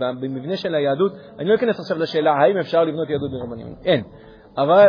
[0.00, 3.74] במבנה של היהדות, אני לא אכנס עכשיו לשאלה האם אפשר לבנות יהדות ברבנים.
[3.84, 4.02] אין.
[4.58, 4.88] אבל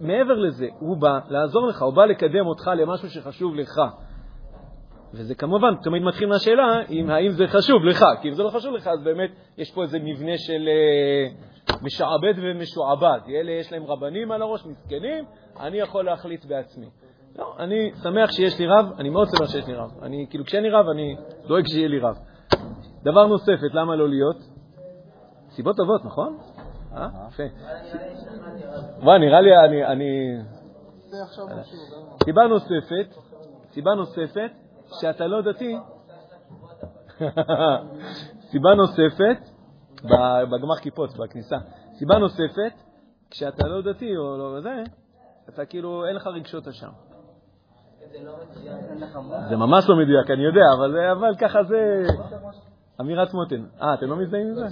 [0.00, 3.80] מעבר לזה, הוא בא לעזור לך, הוא בא לקדם אותך למשהו שחשוב לך.
[5.12, 8.74] וזה כמובן תמיד מתחיל מהשאלה אם האם זה חשוב לך, כי אם זה לא חשוב
[8.74, 13.20] לך, אז באמת יש פה איזה מבנה של uh, משעבד ומשועבד.
[13.28, 15.24] אלה יש להם רבנים על הראש, מסכנים,
[15.60, 16.86] אני יכול להחליט בעצמי.
[17.38, 19.90] לא, אני שמח שיש לי רב, אני מאוד שמח שיש לי רב.
[20.02, 22.16] אני, כאילו, כשאין לי רב, אני דואג שיהיה לי רב.
[23.02, 24.36] דבר נוספת, למה לא להיות?
[25.50, 26.38] סיבות טובות, נכון?
[26.96, 27.08] אה?
[27.28, 27.42] יפה.
[29.02, 30.36] וואי, נראה לי, אני...
[32.24, 33.14] סיבה נוספת,
[33.72, 34.50] סיבה נוספת,
[35.00, 35.76] שאתה לא דתי,
[38.50, 39.38] סיבה נוספת,
[40.50, 41.56] בגמר כיפות, בכניסה,
[41.98, 42.72] סיבה נוספת,
[43.30, 44.82] כשאתה לא דתי או לא זה,
[45.48, 46.90] אתה כאילו, אין לך רגשות אשם.
[49.48, 50.64] זה ממש לא מדויק, אני יודע,
[51.12, 52.06] אבל, ככה זה
[53.00, 53.64] אמירת מותן.
[53.82, 54.66] אה, אתם לא מזדהים עם זה?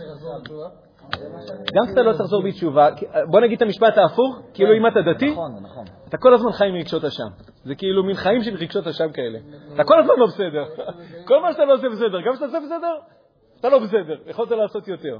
[1.74, 2.88] גם כשאתה לא תחזור בתשובה,
[3.30, 5.84] בוא נגיד את המשפט ההפוך, כאילו אם אתה דתי, נכון, נכון.
[6.08, 7.28] אתה כל הזמן חי עם רגשות אשם.
[7.64, 9.38] זה כאילו מין חיים של רגשות אשם כאלה.
[9.74, 10.64] אתה כל הזמן לא בסדר.
[11.28, 12.94] כל מה שאתה לא עושה בסדר, גם כשאתה עושה בסדר,
[13.60, 14.30] אתה לא בסדר.
[14.30, 15.18] יכולת לעשות יותר.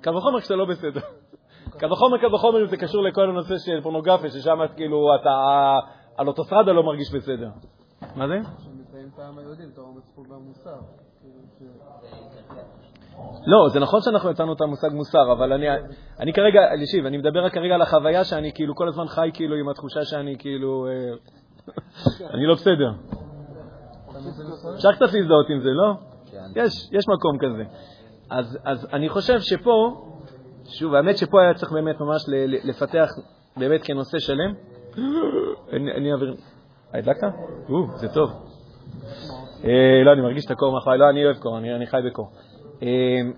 [0.00, 1.00] קל וחומר כשאתה לא בסדר.
[1.80, 5.30] קל וחומר, קל וחומר אם זה קשור לכל הנושא של פורנוגרפיה, ששם כאילו אתה
[6.16, 7.48] על אוטוסטרדה לא מרגיש בסדר.
[8.16, 8.34] מה זה?
[8.58, 10.80] שמציין את העם היהודי בתור המצפון והמוסר.
[13.46, 15.66] לא, זה נכון שאנחנו יצרנו את המושג מוסר, אבל אני,
[16.20, 19.68] אני כרגע, תקשיב, אני מדבר כרגע על החוויה שאני כאילו כל הזמן חי כאילו עם
[19.68, 22.92] התחושה שאני כאילו, אה, אני לא בסדר.
[24.74, 25.94] אפשר קצת להזדהות עם זה, לא?
[26.30, 26.60] כן.
[26.60, 27.64] יש, יש מקום כזה.
[28.30, 30.04] אז, אז אני חושב שפה,
[30.64, 32.24] שוב, האמת שפה היה צריך באמת ממש
[32.64, 33.10] לפתח
[33.56, 34.54] באמת כנושא שלם.
[35.72, 36.34] אני אעביר...
[36.94, 37.28] הדלקת?
[37.94, 38.30] זה טוב.
[39.64, 42.30] אה, לא, אני מרגיש את הקור מאחורי, לא, אני אוהב קור, אני חי בקור.
[42.82, 43.32] אמ,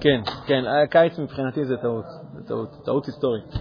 [0.00, 3.44] כן, כן, הקיץ מבחינתי זה טעות, זה טעות, טעות היסטורית.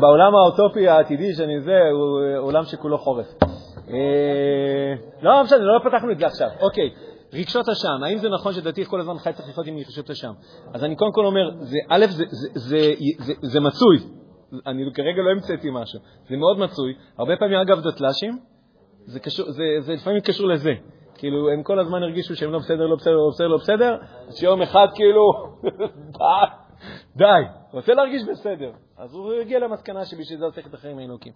[0.00, 3.26] בעולם האוטופי העתידי שאני זה, הוא עולם שכולו חורף.
[3.90, 6.48] אה, לא משנה, לא פתחנו את זה עכשיו.
[6.60, 6.90] אוקיי,
[7.32, 10.32] רגשות אשם, האם זה נכון שדתי כל הזמן חי צריך לחיות עם רגשות אשם?
[10.74, 11.50] אז אני קודם כל אומר,
[11.88, 12.06] א',
[13.42, 13.98] זה מצוי,
[14.66, 16.94] אני כרגע לא המצאתי משהו, זה מאוד מצוי.
[17.18, 18.38] הרבה פעמים, אגב, דתל"שים,
[19.84, 20.72] זה לפעמים קשור לזה.
[21.18, 23.96] כאילו, הם כל הזמן הרגישו שהם לא בסדר, לא בסדר, לא בסדר, לא בסדר,
[24.28, 25.22] אז שיום אחד כאילו,
[27.16, 27.24] די,
[27.72, 28.70] רוצה להרגיש בסדר.
[28.98, 31.32] אז הוא הגיע למסקנה שבשביל זה הוא צריך את החיים האלוקים.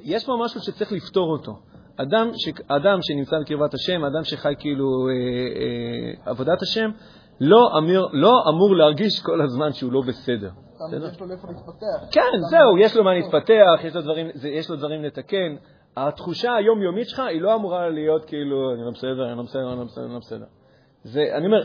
[0.00, 1.52] יש פה משהו שצריך לפתור אותו.
[1.96, 2.48] אדם, ש...
[2.68, 6.90] אדם שנמצא בקרבת השם, אדם שחי כאילו אה, אה, עבודת השם,
[7.40, 10.50] לא אמור, לא אמור להרגיש כל הזמן שהוא לא בסדר.
[11.08, 12.12] יש לו לאיפה להתפתח.
[12.12, 15.56] כן, זהו, יש לו מה להתפתח, יש לו דברים, יש לו דברים לתקן.
[16.06, 19.78] התחושה היומיומית שלך היא לא אמורה להיות כאילו, אני לא בסדר, אני לא בסדר, אני
[19.78, 20.44] לא בסדר, אני לא בסדר.
[21.02, 21.62] זה, אני אומר,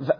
[0.00, 0.12] ו,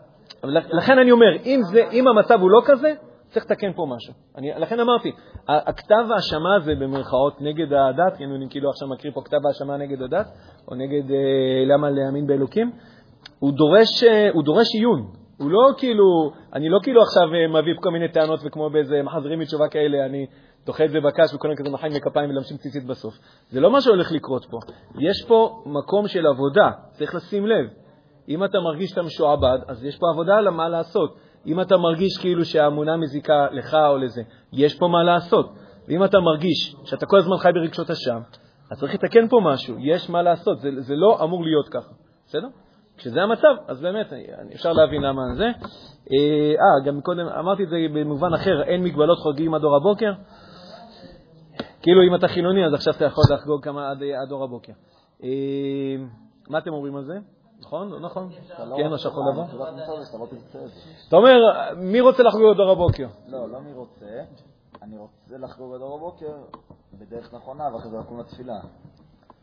[0.78, 2.94] לכן אני אומר, אם, זה, אם המצב הוא לא כזה,
[3.28, 4.14] צריך לתקן פה משהו.
[4.36, 5.12] אני, לכן אמרתי,
[5.48, 10.02] הכתב האשמה הזה במרכאות נגד הדת, כן, אני כאילו עכשיו מקריא פה כתב האשמה נגד
[10.02, 10.26] הדת,
[10.68, 12.70] או נגד אה, למה להאמין באלוקים,
[13.38, 15.06] הוא דורש, אה, הוא דורש עיון.
[15.38, 16.04] הוא לא כאילו,
[16.52, 20.26] אני לא כאילו עכשיו אה, מביא כל מיני טענות וכמו באיזה מחזרים מתשובה כאלה, אני
[20.66, 23.14] דוחה את זה בקש וכל מיני כזה מחיים לכפיים ולהמשיך ציצית בסוף.
[23.50, 24.58] זה לא מה שהולך לקרות פה.
[24.98, 27.66] יש פה מקום של עבודה, צריך לשים לב.
[28.28, 31.16] אם אתה מרגיש שאתה משועבד, אז יש פה עבודה על מה לעשות.
[31.46, 35.52] אם אתה מרגיש כאילו שהאמונה מזיקה לך או לזה, יש פה מה לעשות.
[35.88, 38.20] ואם אתה מרגיש שאתה כל הזמן חי ברגשות אשם,
[38.70, 41.92] אז צריך לתקן פה משהו, יש מה לעשות, זה, זה לא אמור להיות ככה,
[42.26, 42.48] בסדר?
[42.96, 44.12] כשזה המצב, אז באמת
[44.54, 45.44] אפשר להבין למה זה.
[45.44, 50.12] אה, אה, גם קודם אמרתי את זה במובן אחר, אין מגבלות חוגגים עד אור הבוקר.
[51.82, 54.72] כאילו אם אתה חילוני, אז עכשיו אתה יכול לחגוג כמה עד, עד אור הבוקר.
[55.22, 55.28] אה,
[56.50, 57.18] מה אתם אומרים על זה?
[57.61, 57.90] נכון?
[57.90, 58.28] לא נכון?
[58.76, 59.42] כן, השחור לבן?
[61.09, 61.36] אתה אומר,
[61.76, 63.07] מי רוצה לחגוג עד אור הבוקר?
[63.28, 64.07] לא, לא מי רוצה.
[64.82, 66.32] אני רוצה לחגוג עד אור הבוקר
[66.92, 68.54] בדרך נכונה, ואחרי זה לקום לתפילה.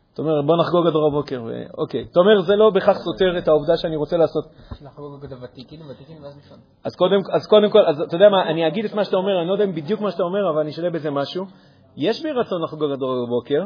[0.09, 1.41] זאת אומרת, בוא נחגוג עד אור הבוקר.
[1.77, 2.05] אוקיי.
[2.11, 4.45] אתה אומר, זה לא בהכרח סותר את העובדה שאני רוצה לעשות.
[4.81, 6.57] לחגוג את הוותיקים, ותיקים ואז נפעל.
[7.33, 9.53] אז קודם כל, אז אתה יודע מה, אני אגיד את מה שאתה אומר, אני לא
[9.53, 11.45] יודע בדיוק מה שאתה אומר, אבל אני אשאלה בזה משהו.
[11.97, 13.63] יש בי רצון לחגוג עד אור הבוקר.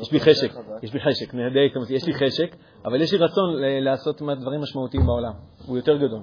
[0.00, 0.50] יש בי חשק,
[0.82, 1.34] יש בי חשק,
[1.90, 5.32] יש לי חשק, אבל יש לי רצון לעשות דברים משמעותיים בעולם.
[5.66, 6.20] הוא יותר גדול.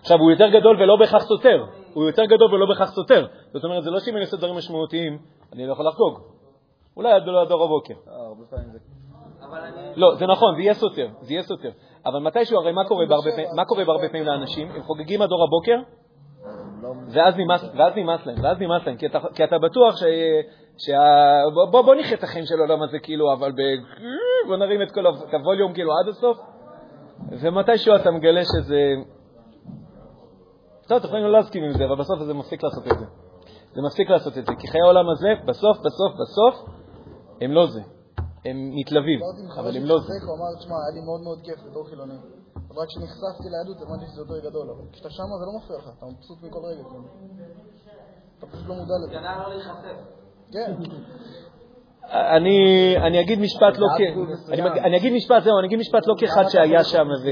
[0.00, 1.64] עכשיו, הוא יותר גדול ולא בהכרח סותר.
[1.94, 3.26] הוא יותר גדול ולא בהכרח סותר.
[3.52, 5.18] זאת אומרת, זה לא שאם אני עושה דברים משמעותיים,
[5.52, 6.20] אני לא יכול לחגוג.
[6.96, 7.94] אולי עד דור הבוקר.
[9.96, 11.70] לא, זה נכון, זה יהיה סותר, זה יהיה סותר.
[12.06, 12.84] אבל מתישהו, הרי מה
[13.64, 14.70] קורה בהרבה פעמים לאנשים?
[14.70, 15.76] הם חוגגים עד דור הבוקר,
[17.12, 17.34] ואז
[17.96, 18.96] נמאס להם, ואז נמאס להם,
[19.34, 20.90] כי אתה בטוח ש...
[21.70, 23.52] בוא נחיה את החיים של העולם הזה, כאילו, אבל
[24.46, 26.38] בוא נרים את כל הווליום כאילו עד הסוף,
[27.40, 28.80] ומתישהו אתה מגלה שזה...
[30.88, 33.04] טוב, אתם יכולים לא להסכים עם זה, אבל בסוף זה מפסיק לעשות את זה.
[33.74, 36.76] זה מפסיק לעשות את זה, כי חיי העולם הזה, בסוף, בסוף, בסוף,
[37.40, 37.80] הם לא זה.
[38.44, 39.20] הם מתלווים,
[39.58, 40.12] אבל הם לא זה.
[40.26, 42.14] הוא אמר, תשמע, היה לי מאוד מאוד כיף בתור חילוני.
[42.76, 45.88] אבל רק כשנחשפתי ליהדות הבנתי שזה יותר גדול, אבל כשאתה שמה זה לא מפריע לך,
[45.98, 46.82] אתה מבסוט מכל רגע.
[48.38, 49.14] אתה פשוט לא מודע לזה.
[49.14, 49.98] כנראה לא להיחשף.
[50.52, 50.72] כן.
[53.06, 54.00] אני אגיד משפט לא כ...
[54.84, 57.28] אני אגיד משפט, זהו, אני אגיד משפט לא כאחד שהיה שם ו...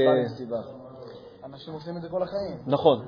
[1.45, 2.57] אנשים עושים את זה כל החיים.
[2.67, 3.05] נכון.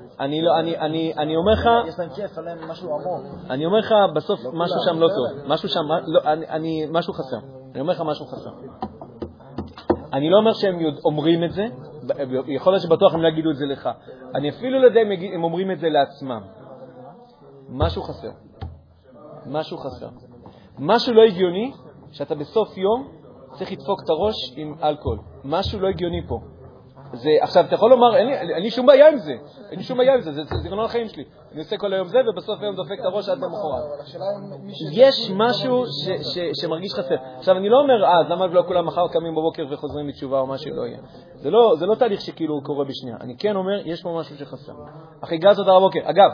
[1.18, 1.68] אני אומר לך...
[1.88, 3.34] יש להם כיף, עליהם משהו עמוק.
[3.50, 5.46] אני אומר לך, בסוף משהו שם לא טוב.
[5.46, 5.80] משהו שם,
[6.92, 7.38] משהו חסר.
[7.72, 8.50] אני אומר לך משהו חסר.
[10.12, 11.66] אני לא אומר שהם אומרים את זה,
[12.46, 13.88] יכול להיות שבטוח הם לא יגידו את זה לך.
[14.34, 16.40] אני אפילו לא יודע אם הם אומרים את זה לעצמם.
[17.68, 18.30] משהו חסר.
[19.46, 20.08] משהו חסר.
[20.78, 21.72] משהו לא הגיוני
[22.12, 23.08] שאתה בסוף יום
[23.52, 25.18] צריך לדפוק את הראש עם אלכוהול.
[25.44, 26.40] משהו לא הגיוני פה.
[27.12, 29.32] זה, עכשיו, אתה יכול לומר, אין לי, שום בעיה עם זה,
[29.70, 31.24] אין לי שום בעיה עם זה, זה סגנון החיים שלי.
[31.52, 33.84] אני עושה כל היום זה, ובסוף היום דופק את הראש עד למחרת.
[34.92, 35.84] יש משהו
[36.60, 37.14] שמרגיש חסר.
[37.38, 40.46] עכשיו, אני לא אומר, אה, אז למה לא כולם מחר קמים בבוקר וחוזרים בתשובה או
[40.46, 40.98] מה שלא יהיה?
[41.34, 43.16] זה לא, זה לא תהליך שכאילו קורה בשנייה.
[43.20, 44.72] אני כן אומר, יש פה משהו שחסר.
[45.22, 46.00] החגיגה הזאת על הבוקר.
[46.04, 46.30] אגב,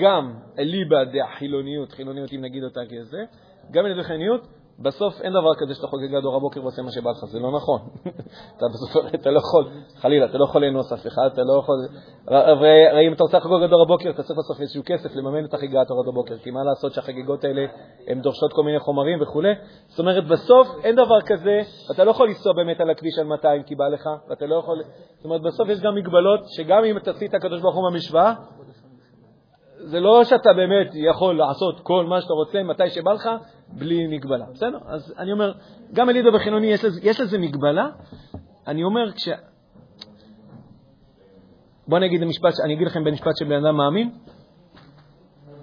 [0.00, 3.18] גם אליבא דחילוניות, חילוניות אם נגיד אותה כזה,
[3.70, 4.46] גם אליבא דחילוניות,
[4.82, 7.52] בסוף אין דבר כזה שאתה חוגג עד אור הבוקר ועושה מה שבא לך, זה לא
[7.52, 7.80] נכון.
[8.56, 11.74] אתה בסוף, אתה לא יכול, חלילה, אתה לא יכול לאנוס אף אחד, אתה לא יכול...
[12.26, 15.54] הרי אם אתה רוצה לחגוג עד אור הבוקר, אתה צריך בסוף איזשהו כסף לממן את
[15.54, 17.66] החגיגת אור הבוקר, כי מה לעשות שהחגיגות האלה,
[18.06, 19.42] הן דורשות כל מיני חומרים וכו'.
[19.86, 21.60] זאת אומרת, בסוף אין דבר כזה,
[21.94, 24.82] אתה לא יכול לנסוע באמת על הכביש על 200 כי בא לך, ואתה לא יכול...
[25.16, 28.32] זאת אומרת, בסוף יש גם מגבלות, שגם אם תעשי את הקדוש ברוך הוא במשוואה,
[29.88, 33.28] זה לא שאתה באמת יכול לעשות כל מה שאתה רוצה מתי שבא לך,
[33.68, 34.44] בלי מגבלה.
[34.54, 34.78] בסדר?
[34.86, 35.52] אז אני אומר,
[35.92, 37.88] גם אלידו בחילוני יש לזה, יש לזה מגבלה.
[38.66, 39.28] אני אומר, כש...
[41.88, 44.10] בואו אני אגיד, המשפט, אני אגיד לכם במשפט של בן אדם מאמין.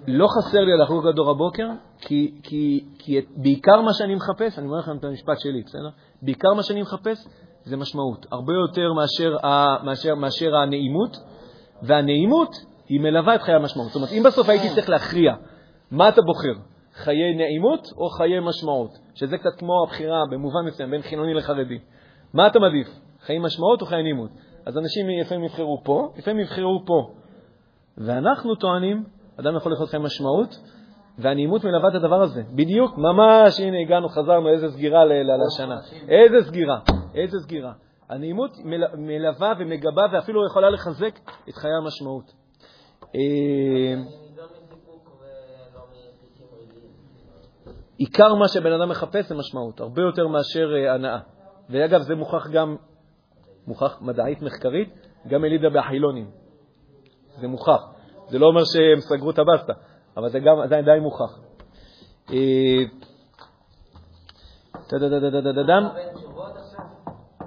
[0.06, 1.68] לא חסר לי לחגוג עד דור הבוקר,
[2.00, 5.88] כי, כי, כי בעיקר מה שאני מחפש, אני אומר לכם את המשפט שלי, בסדר?
[6.22, 7.26] בעיקר מה שאני מחפש
[7.64, 9.36] זה משמעות, הרבה יותר מאשר,
[9.84, 11.16] מאשר, מאשר הנעימות,
[11.82, 12.50] והנעימות
[12.88, 13.88] היא מלווה את חיי המשמעות.
[13.88, 15.34] זאת אומרת, אם בסוף הייתי צריך להכריע
[15.90, 16.52] מה אתה בוחר,
[16.94, 21.78] חיי נעימות או חיי משמעות, שזה קצת כמו הבחירה במובן מסוים בין חילוני לחרדי.
[22.34, 22.88] מה אתה מעדיף,
[23.20, 24.30] חיי משמעות או חיי נעימות?
[24.66, 27.10] אז אנשים לפעמים יבחרו פה, לפעמים יבחרו פה.
[27.98, 29.04] ואנחנו טוענים,
[29.40, 30.58] אדם יכול לחיות חיי משמעות,
[31.18, 32.42] והנעימות מלווה את הדבר הזה.
[32.54, 35.78] בדיוק, ממש, הנה הגענו, חזרנו, איזה סגירה לשנה.
[36.08, 36.78] איזה סגירה,
[37.14, 37.72] איזה סגירה.
[38.08, 38.50] הנעימות
[38.96, 41.18] מלווה ומגבה ואפילו יכולה לחזק
[41.48, 42.45] את חיי המשמעות.
[43.14, 43.94] אה,
[47.96, 51.18] עיקר מה שבן אדם מחפש זה משמעות, הרבה יותר מאשר אה, הנאה.
[51.70, 52.76] ואגב, זה מוכח גם,
[53.66, 54.94] מוכח מדעית מחקרית,
[55.28, 56.30] גם אלידה באחילונים.
[57.40, 57.80] זה מוכח.
[58.28, 59.72] זה לא אומר שהם סגרו את הבסטה,
[60.16, 61.38] אבל זה גם עדיין די מוכח.
[62.30, 62.36] אה.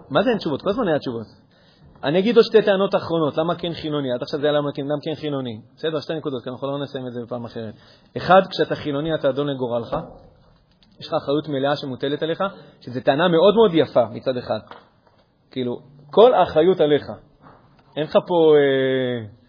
[0.10, 0.62] מה זה אין תשובות?
[0.62, 1.28] כל הזמן היה תשובות.
[2.04, 4.12] אני אגיד עוד שתי טענות אחרונות, למה כן חילוני?
[4.14, 5.62] עד עכשיו זה היה למה כן, למה כן חילוני.
[5.76, 7.74] בסדר, שתי נקודות, כי אנחנו לא נסיים את זה בפעם אחרת.
[8.18, 9.98] אחד, כשאתה חילוני אתה אדון לגורלך,
[11.00, 12.44] יש לך אחריות מלאה שמוטלת עליך,
[12.82, 14.60] שזו טענה מאוד מאוד יפה מצד אחד.
[15.52, 15.80] כאילו,
[16.12, 17.04] כל האחריות עליך.
[17.98, 18.54] אין לך פה...
[18.58, 19.40] אה,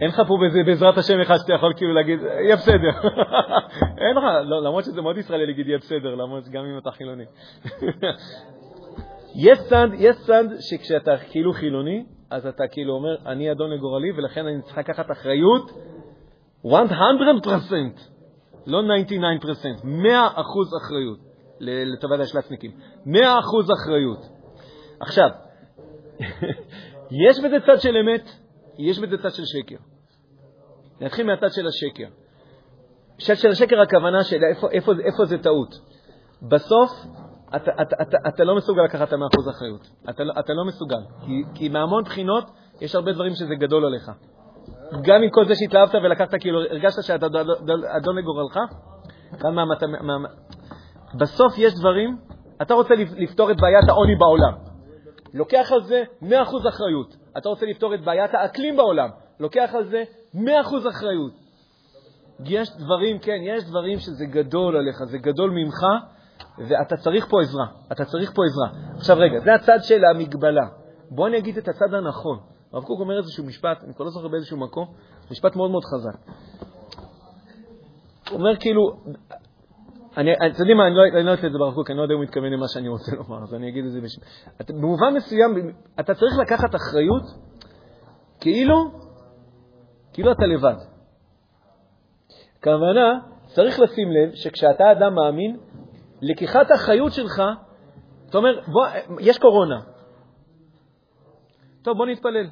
[0.00, 3.08] אין לך פה בזה, בעזרת השם אחד שאתה יכול כאילו להגיד, יהיה בסדר.
[4.02, 7.24] אין לך, לא, למרות שזה מאוד ישראלי להגיד יהיה בסדר, למרות גם אם אתה חילוני.
[9.34, 14.46] יש צד, יש צד שכשאתה כאילו חילוני, אז אתה כאילו אומר, אני אדון לגורלי, ולכן
[14.46, 15.70] אני צריך לקחת אחריות
[16.64, 16.68] 100%,
[18.66, 18.84] לא 99%,
[19.84, 19.86] 100%
[20.82, 21.18] אחריות
[21.60, 22.70] לטובת השלצניקים.
[23.06, 23.10] 100%
[23.82, 24.26] אחריות.
[25.00, 25.28] עכשיו,
[27.28, 28.24] יש בזה צד של אמת,
[28.78, 29.76] יש בזה צד של שקר.
[31.00, 32.08] נתחיל מהצד של השקר.
[33.18, 35.74] צד של השקר הכוונה של איפה, איפה, איפה זה טעות.
[36.42, 36.90] בסוף
[37.56, 39.88] אתה, אתה, אתה, אתה לא מסוגל לקחת את המאה אחריות.
[40.10, 41.00] אתה, לא- אתה לא מסוגל.
[41.26, 44.10] כי, כי מהמון בחינות יש הרבה דברים שזה גדול עליך.
[45.02, 47.26] גם עם כל זה שהתלהבת ולקחת, כאילו, הרגשת שאתה
[47.96, 48.58] אדון לגורלך,
[49.40, 50.28] כאן מה, מה, מה,
[51.14, 52.18] בסוף יש דברים,
[52.62, 54.52] אתה רוצה לפתור את בעיית העוני בעולם.
[55.34, 56.24] לוקח על זה 100%
[56.68, 57.16] אחריות.
[57.38, 59.08] אתה רוצה לפתור את בעיית האקלים בעולם.
[59.40, 60.38] לוקח על זה 100%
[60.90, 61.32] אחריות.
[62.44, 65.82] יש דברים, כן, יש דברים שזה גדול עליך, זה גדול ממך,
[66.58, 67.66] ואתה צריך פה עזרה.
[67.92, 68.96] אתה צריך פה עזרה.
[68.96, 70.66] עכשיו רגע, זה הצד של המגבלה.
[71.10, 72.38] בוא אני אגיד את הצד הנכון.
[72.72, 74.86] הרב קוק אומר איזשהו משפט, אני כבר לא זוכר באיזשהו מקום,
[75.30, 76.18] משפט מאוד מאוד חזק.
[78.30, 78.82] הוא אומר כאילו,
[80.16, 82.02] אני, אתם יודעים מה, אני לא, אני לא אעשה את זה ברב קוק, אני לא
[82.02, 84.24] יודע אם הוא מתכוון למה שאני רוצה לומר, אז אני אגיד את זה בשביל...
[84.80, 87.22] במובן מסוים, אתה צריך לקחת אחריות
[88.40, 88.90] כאילו,
[90.12, 90.76] כאילו אתה לבד.
[92.64, 95.56] כוונה, צריך לשים לב שכשאתה אדם מאמין,
[96.20, 97.42] לקיחת אחריות שלך,
[98.30, 98.86] אתה אומר, בוא,
[99.20, 99.80] יש קורונה.
[101.82, 102.46] טוב, בוא נתפלל.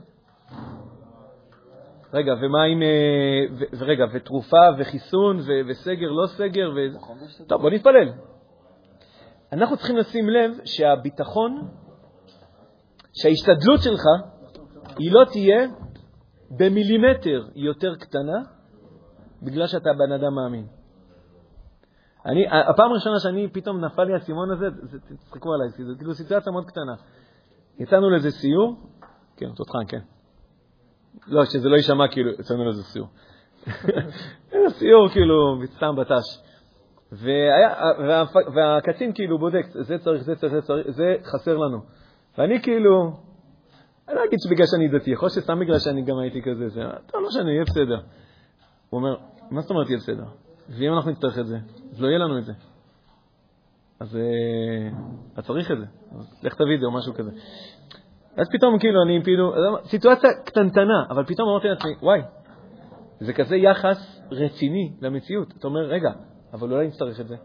[2.13, 2.83] רגע, ומה עם...
[2.83, 5.39] אה, ורגע, ותרופה וחיסון
[5.69, 6.79] וסגר, לא סגר, ו...
[7.47, 8.13] טוב, בוא נתפלל.
[9.53, 11.69] אנחנו צריכים לשים לב שהביטחון,
[13.13, 14.03] שההשתדלות שלך,
[14.99, 15.69] היא לא תהיה
[16.51, 18.43] במילימטר יותר קטנה,
[19.43, 20.67] בגלל שאתה בן אדם מאמין.
[22.27, 24.67] אני, הפעם הראשונה שאני, פתאום נפל לי האסימון הזה,
[25.09, 26.95] תצחקו עליי, זו כאילו סיטואציה מאוד קטנה.
[27.79, 28.77] יצאנו לאיזה סיור,
[29.37, 30.01] כן, תותחן, כן.
[31.27, 33.09] לא, שזה לא יישמע כאילו, יצאנו לאיזה סיור.
[34.79, 36.47] סיור כאילו, סתם בט"ש.
[38.55, 41.79] והקצין כאילו בודק, זה צריך, זה צריך, זה צריך, זה חסר לנו.
[42.39, 43.13] ואני כאילו,
[44.09, 46.81] אני לא אגיד שבגלל שאני דתי, יכול להיות שסתם בגלל שאני גם הייתי כזה, זה,
[47.07, 48.01] טוב, לא משנה, יהיה בסדר.
[48.91, 49.17] הוא אומר,
[49.51, 50.46] מה זאת אומרת יהיה בסדר?
[50.69, 51.59] ואם אנחנו נצטרך את זה,
[51.93, 52.53] אז לא יהיה לנו את זה.
[54.01, 54.19] אז
[55.33, 55.85] אתה צריך את זה,
[56.43, 57.31] לך תביא את זה או משהו כזה.
[58.37, 59.55] אז פתאום כאילו אני כאילו,
[59.85, 62.21] סיטואציה קטנטנה, אבל פתאום אמרתי לעצמי, וואי,
[63.21, 65.55] זה כזה יחס רציני למציאות.
[65.59, 66.11] אתה אומר, רגע,
[66.53, 67.37] אבל אולי נצטרך את זה.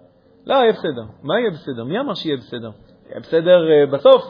[0.45, 1.03] לא, יהיה בסדר.
[1.23, 1.83] מה יהיה בסדר?
[1.83, 2.71] מי אמר שיהיה בסדר?
[3.09, 4.23] יהיה בסדר אה, בסוף,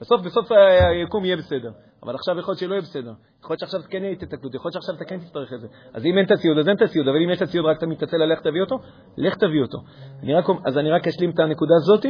[0.00, 1.70] בסוף, בסוף היקום יהיה בסדר.
[2.06, 3.12] אבל עכשיו יכול להיות שלא יהיה בסדר.
[3.40, 5.66] יכול להיות שעכשיו כן יהיה התקלות, יכול להיות שעכשיו אתה כן תצטרך את זה.
[5.94, 7.78] אז אם אין את הציוד, אז אין את הציוד, אבל אם יש את הציוד רק
[7.78, 8.78] אתה מתעצל איך תביא אותו,
[9.16, 9.78] לך תביא אותו.
[10.22, 12.06] אני רק, אז אני רק אשלים את הנקודה הזאת.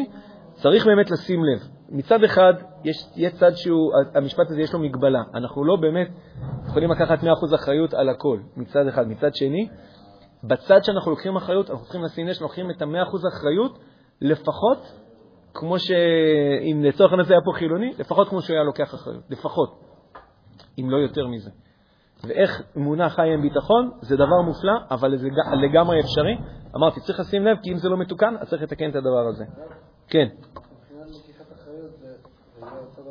[0.52, 1.58] צריך באמת לשים לב.
[1.88, 5.22] מצד אחד, יש, יש צד שהוא, המשפט הזה יש לו מגבלה.
[5.34, 6.08] אנחנו לא באמת
[6.66, 9.08] יכולים לקחת 100% אחריות על הכל, מצד אחד.
[9.08, 9.68] מצד שני,
[10.44, 13.78] בצד שאנחנו לוקחים אחריות, אנחנו צריכים לשים לב לוקחים את ה-100% אחריות,
[14.20, 14.78] לפחות
[15.56, 19.85] כמו שאם לצורך הנושא היה פה חילוני, לפחות כמו שהוא היה לוקח אחריות, לפחות,
[20.78, 21.50] אם לא יותר מזה.
[22.24, 25.28] ואיך אמונה חיה עם ביטחון, זה דבר מופלא, אבל זה
[25.62, 26.36] לגמרי אפשרי.
[26.76, 29.44] אמרתי, צריך לשים לב, כי אם זה לא מתוקן, אז צריך לתקן את הדבר הזה.
[30.08, 30.28] כן.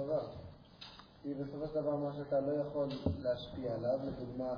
[0.06, 0.20] דבר.
[1.24, 2.88] כי בסופו של דבר מה שאתה לא יכול
[3.24, 4.50] להשפיע עליו, לדוגמה,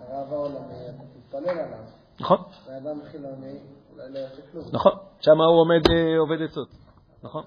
[0.00, 1.84] הרב העולמי, אתה תתפלל עליו.
[2.20, 2.38] נכון.
[2.66, 3.58] ואדם חילוני
[3.92, 4.64] אולי לא יעשה כלום.
[4.72, 4.92] נכון.
[5.20, 6.68] שם הוא עומד, אה, עובד עצות.
[7.22, 7.44] נכון.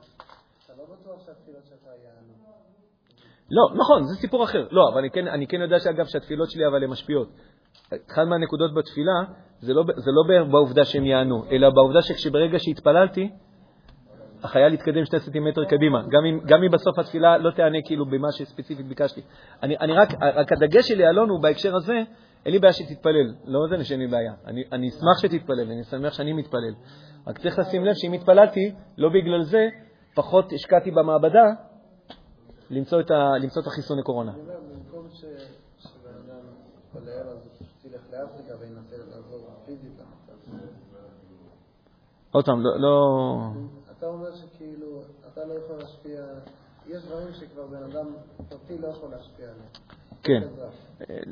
[0.66, 1.81] אתה לא בטוח שהתפילות שלך.
[3.52, 4.68] לא, נכון, זה סיפור אחר.
[4.72, 7.28] לא, אבל אני כן, אני כן יודע שאגב שהתפילות שלי אבל הן משפיעות.
[8.12, 9.24] אחת מהנקודות בתפילה
[9.60, 13.30] זה לא, זה לא בעובדה שהם יענו, אלא בעובדה שכשברגע שהתפללתי,
[14.44, 18.28] החייל יתקדם שני סנטימטר קדימה, גם אם, גם אם בסוף התפילה לא תענה כאילו במה
[18.32, 19.22] שספציפית ביקשתי.
[19.64, 22.02] אני, אני רק, רק הדגש שלי, אלון, הוא בהקשר הזה,
[22.46, 24.34] אין לי בעיה שתתפלל, לא זה שאין לי בעיה.
[24.48, 26.74] אני, אני אשמח שתתפלל, אני שמח שאני מתפלל.
[27.28, 29.68] רק צריך לשים לב שאם התפללתי, לא בגלל זה
[30.16, 31.46] פחות השקעתי במעבדה
[32.72, 34.32] למצוא את, ה, למצוא את החיסון לקורונה.
[34.32, 35.08] אני אומר, במקום
[35.78, 36.46] שבן אדם
[36.78, 37.38] יתפלל, אז
[37.86, 40.02] ילך לאפריקה וינסה לעזור פיזית.
[42.32, 42.80] עוד פעם, לא...
[42.80, 42.92] לא...
[43.98, 45.02] אתה אומר שכאילו,
[45.34, 46.22] אתה לא יכול להשפיע,
[46.88, 48.06] יש דברים שכבר בן אדם
[48.50, 49.70] פרטי לא יכול להשפיע עליהם.
[50.24, 50.42] כן.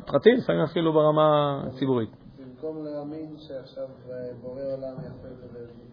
[0.05, 2.09] פרטי, לפעמים אפילו ברמה ציבורית.
[2.39, 5.89] במקום להאמין שעכשיו אה, בורא עולם ב-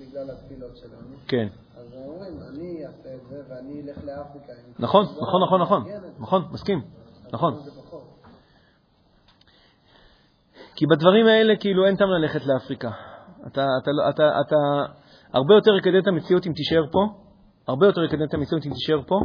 [0.00, 1.48] בגלל התפילות שלנו, כן.
[1.88, 4.52] אז הם אומרים, אני אעשה את זה ואני אלך לאפריקה.
[4.52, 5.84] עם נכון, תפילה, נכון, נכון, נכון.
[5.84, 6.08] זה.
[6.18, 6.82] נכון, מסכים.
[7.32, 7.54] נכון.
[7.54, 7.70] זה.
[10.74, 12.90] כי בדברים האלה כאילו אין טעם ללכת לאפריקה.
[13.46, 14.56] אתה, אתה, לא- אתה, אתה
[15.32, 16.98] הרבה יותר יקדם את המציאות אם תישאר פה,
[17.68, 19.20] הרבה יותר יקדם את המציאות אם תישאר פה,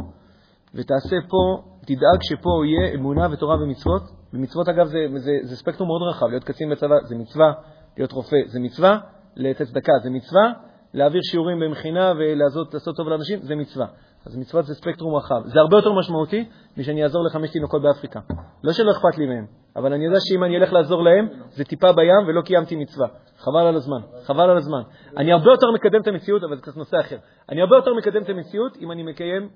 [0.74, 4.02] ותעשה פה, תדאג שפה יהיה אמונה ותורה ומצוות.
[4.32, 7.52] ומצוות אגב זה, זה, זה ספקטרום מאוד רחב, להיות קצין בצבא זה מצווה,
[7.96, 8.98] להיות רופא זה מצווה,
[9.36, 10.52] לתת צדקה זה מצווה,
[10.94, 13.86] להעביר שיעורים במכינה ולעשות לעשות טוב לאנשים זה מצווה.
[14.26, 15.42] אז מצוות זה ספקטרום רחב.
[15.44, 18.20] זה הרבה יותר משמעותי משאני אעזור לחמש תינוקות באפריקה.
[18.64, 21.92] לא שלא אכפת לי מהם, אבל אני יודע שאם אני אלך לעזור להם, זה טיפה
[21.92, 23.08] בים ולא קיימתי מצווה.
[23.38, 24.82] חבל על הזמן, חבל על הזמן.
[25.16, 27.16] אני הרבה יותר מקדם את המציאות, אבל זה קצת נושא אחר.
[27.48, 29.48] אני הרבה יותר מקדם את המציאות אם אני מקיים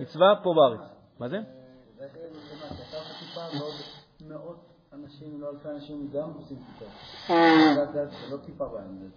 [0.00, 0.80] מצווה פה בארץ.
[1.20, 1.38] מה זה?
[4.92, 6.90] אנשים, לא אלפי אנשים, גם עושים טיפה.
[7.92, 9.10] זה לא טיפה בעין,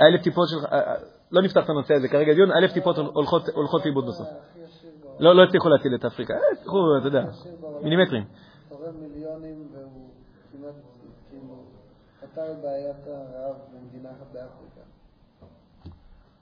[0.00, 0.94] האלף טיפות שלך, אה, אה,
[1.30, 2.98] לא נפתח את הנושא הזה כרגע דיון, האלף טיפות
[3.54, 4.26] הולכות לאיבוד בסוף.
[5.20, 7.22] לא לא הצליחו להציל את אפריקה, אה, הצליחו, אתה יודע,
[7.82, 8.24] מילימטרים.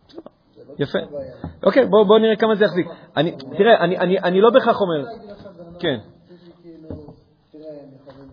[0.09, 0.23] כאילו,
[0.69, 0.99] לא יפה.
[1.63, 2.87] אוקיי, בואו בוא נראה כמה זה יחזיק.
[3.57, 5.99] תראה, אני- לא בהכרח אומר, אדם כן.
[6.27, 6.89] ספציפי, כאילו,
[7.53, 8.29] תראה, הם יכולים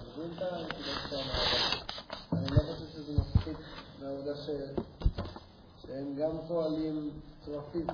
[0.00, 1.20] לדברים כאן, כאילו,
[2.32, 3.56] אני לא חושב שזה מספיק
[4.02, 4.72] מהעובדה ש-
[5.86, 7.10] שהם גם פועלים
[7.40, 7.90] בצורה פיזית.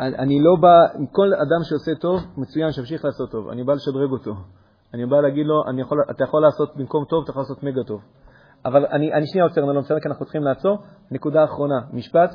[0.00, 0.78] אני לא בא,
[1.12, 3.48] כל אדם שעושה טוב, מצוין, שימשיך לעשות טוב.
[3.48, 4.34] אני בא לשדרג אותו.
[4.94, 8.00] אני בא להגיד לו, יכול, אתה יכול לעשות במקום טוב, אתה יכול לעשות מגה טוב.
[8.64, 10.78] אבל אני, אני שנייה עוצר, אני לא בסדר, כי אנחנו צריכים לעצור.
[11.10, 12.30] נקודה אחרונה, משפט.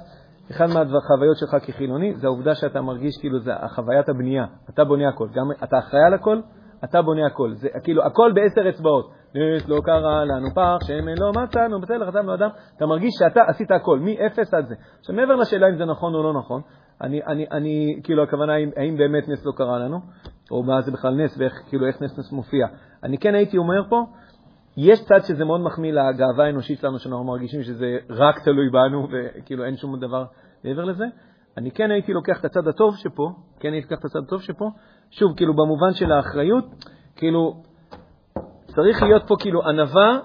[0.51, 4.45] אחד מהחוויות שלך כחילוני זה העובדה שאתה מרגיש כאילו זה חוויית הבנייה.
[4.69, 5.27] אתה בונה הכל.
[5.33, 6.41] גם אתה אחראי על הכל,
[6.83, 7.53] אתה בונה הכל.
[7.53, 9.11] זה כאילו הכל בעשר אצבעות.
[9.35, 12.49] נס לא קרה לנו פח, שמן לא מצאנו, בסדר, חטפנו אדם.
[12.77, 14.75] אתה מרגיש שאתה עשית הכל, מאפס עד זה.
[14.99, 16.61] עכשיו, מעבר לשאלה אם זה נכון או לא נכון,
[17.01, 19.99] אני, אני, אני כאילו, הכוונה היא, האם באמת נס לא קרה לנו,
[20.51, 22.67] או מה זה בכלל נס, ואיך, כאילו, איך נס נס מופיע.
[23.03, 24.05] אני כן הייתי אומר פה,
[24.77, 29.65] יש צד שזה מאוד מחמיא לגאווה האנושית שלנו, שאנחנו מרגישים שזה רק תלוי בנו, וכאילו
[29.65, 30.25] אין שום דבר
[30.63, 31.05] מעבר לזה.
[31.57, 33.29] אני כן הייתי לוקח את הצד הטוב שפה,
[33.59, 34.65] כן הייתי לוקח את הצד הטוב שפה,
[35.11, 36.65] שוב, כאילו, במובן של האחריות,
[37.15, 37.61] כאילו,
[38.67, 40.19] צריך להיות פה כאילו ענווה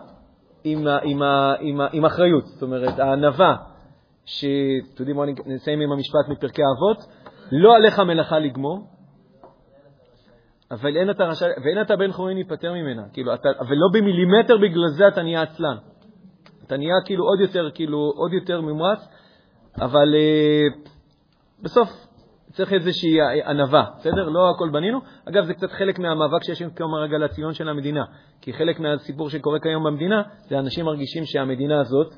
[0.64, 1.22] עם, עם,
[1.60, 2.46] עם, ה- עם אחריות.
[2.46, 3.56] זאת אומרת, הענווה,
[4.24, 6.98] שאתם יודעים, בואו נסיים עם המשפט מפרקי אבות,
[7.52, 8.86] לא עליך מלאכה לגמור,
[10.70, 13.02] אבל אין אתה רשאי, ואין אתה בן חורין להיפטר ממנה.
[13.12, 15.76] כאילו, אתה, אבל לא במילימטר בגלל זה אתה נהיה עצלן.
[16.66, 19.08] אתה נהיה כאילו עוד יותר, כאילו, עוד יותר ממרץ,
[19.80, 20.91] אבל אה,
[21.62, 21.88] בסוף
[22.52, 24.28] צריך איזושהי ענווה, בסדר?
[24.28, 24.98] לא הכל בנינו.
[25.28, 28.04] אגב, זה קצת חלק מהמאבק שיש כיום הרגע לציון של המדינה.
[28.40, 32.14] כי חלק מהסיפור שקורה כיום במדינה, זה אנשים מרגישים שהמדינה הזאת,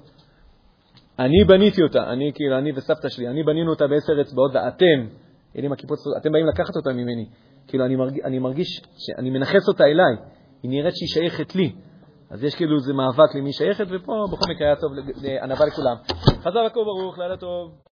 [1.18, 5.07] אני בניתי אותה, אני כאילו, אני וסבתא שלי, אני בנינו אותה בעשר אצבעות, ואתם,
[5.57, 7.26] אלה עם הקיפוץ, אתם באים לקחת אותה ממני.
[7.66, 10.16] כאילו, אני מרגיש, אני מרגיש שאני מנכס אותה אליי,
[10.62, 11.72] היא נראית שהיא שייכת לי.
[12.30, 14.92] אז יש כאילו איזה מאבק למי שייכת, ופה בכל מקרה היה טוב,
[15.42, 15.97] ענווה לכולם.
[16.42, 17.74] חזר הכל ברוך, לילה טוב.